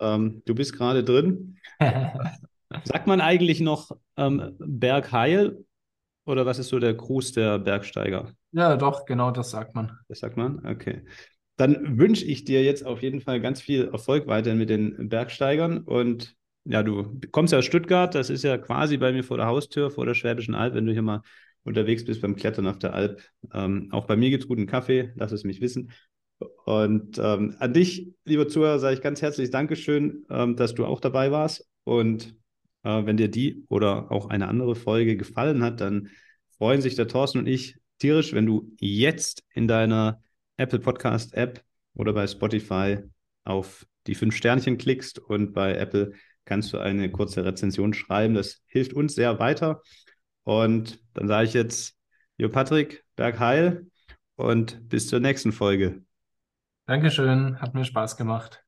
Ähm, 0.00 0.42
du 0.44 0.54
bist 0.54 0.76
gerade 0.76 1.04
drin. 1.04 1.58
Sagt 2.84 3.06
man 3.06 3.20
eigentlich 3.20 3.60
noch 3.60 3.96
ähm, 4.16 4.56
Bergheil 4.58 5.64
oder 6.26 6.46
was 6.46 6.58
ist 6.58 6.68
so 6.68 6.78
der 6.78 6.94
Gruß 6.94 7.32
der 7.32 7.58
Bergsteiger? 7.58 8.32
Ja, 8.52 8.76
doch, 8.76 9.04
genau 9.04 9.30
das 9.30 9.50
sagt 9.50 9.74
man. 9.74 9.98
Das 10.08 10.20
sagt 10.20 10.36
man? 10.36 10.64
Okay. 10.66 11.04
Dann 11.56 11.98
wünsche 11.98 12.24
ich 12.24 12.44
dir 12.44 12.64
jetzt 12.64 12.84
auf 12.84 13.02
jeden 13.02 13.20
Fall 13.20 13.40
ganz 13.40 13.60
viel 13.60 13.88
Erfolg 13.88 14.26
weiterhin 14.26 14.58
mit 14.58 14.70
den 14.70 15.08
Bergsteigern 15.08 15.78
und 15.78 16.34
ja, 16.64 16.82
du 16.82 17.20
kommst 17.30 17.52
ja 17.52 17.58
aus 17.58 17.66
Stuttgart, 17.66 18.14
das 18.14 18.30
ist 18.30 18.42
ja 18.42 18.56
quasi 18.56 18.96
bei 18.96 19.12
mir 19.12 19.22
vor 19.22 19.36
der 19.36 19.46
Haustür, 19.46 19.90
vor 19.90 20.06
der 20.06 20.14
Schwäbischen 20.14 20.54
Alb, 20.54 20.74
wenn 20.74 20.86
du 20.86 20.92
hier 20.92 21.02
mal 21.02 21.20
unterwegs 21.62 22.04
bist 22.04 22.22
beim 22.22 22.36
Klettern 22.36 22.66
auf 22.66 22.78
der 22.78 22.94
Alp. 22.94 23.22
Ähm, 23.52 23.88
auch 23.92 24.06
bei 24.06 24.16
mir 24.16 24.30
gibt 24.30 24.44
es 24.44 24.48
guten 24.48 24.66
Kaffee, 24.66 25.12
lass 25.16 25.32
es 25.32 25.44
mich 25.44 25.60
wissen. 25.60 25.92
Und 26.64 27.18
ähm, 27.18 27.56
an 27.58 27.72
dich, 27.72 28.12
lieber 28.24 28.48
Zuhörer, 28.48 28.78
sage 28.78 28.94
ich 28.94 29.02
ganz 29.02 29.22
herzlich 29.22 29.50
Dankeschön, 29.50 30.24
ähm, 30.30 30.56
dass 30.56 30.74
du 30.74 30.86
auch 30.86 31.00
dabei 31.00 31.30
warst. 31.30 31.68
Und 31.84 32.36
äh, 32.82 33.04
wenn 33.04 33.16
dir 33.16 33.28
die 33.28 33.64
oder 33.68 34.10
auch 34.10 34.26
eine 34.28 34.48
andere 34.48 34.74
Folge 34.74 35.16
gefallen 35.16 35.62
hat, 35.62 35.80
dann 35.80 36.08
freuen 36.58 36.80
sich 36.80 36.94
der 36.94 37.08
Thorsten 37.08 37.38
und 37.38 37.46
ich 37.46 37.76
tierisch, 37.98 38.32
wenn 38.32 38.46
du 38.46 38.72
jetzt 38.80 39.44
in 39.54 39.68
deiner 39.68 40.22
Apple 40.56 40.78
Podcast 40.78 41.34
App 41.34 41.62
oder 41.94 42.12
bei 42.12 42.26
Spotify 42.26 42.98
auf 43.44 43.86
die 44.06 44.14
fünf 44.14 44.36
Sternchen 44.36 44.78
klickst 44.78 45.18
und 45.18 45.52
bei 45.52 45.74
Apple 45.76 46.12
kannst 46.44 46.72
du 46.72 46.78
eine 46.78 47.10
kurze 47.10 47.44
Rezension 47.44 47.94
schreiben. 47.94 48.34
Das 48.34 48.62
hilft 48.66 48.92
uns 48.92 49.14
sehr 49.14 49.38
weiter. 49.38 49.82
Und 50.44 51.00
dann 51.14 51.28
sage 51.28 51.48
ich 51.48 51.54
jetzt, 51.54 51.96
Jo 52.36 52.48
Patrick, 52.48 53.04
Bergheil 53.16 53.86
und 54.36 54.88
bis 54.88 55.06
zur 55.08 55.20
nächsten 55.20 55.52
Folge. 55.52 56.03
Dankeschön, 56.86 57.60
hat 57.60 57.74
mir 57.74 57.84
Spaß 57.84 58.16
gemacht. 58.16 58.63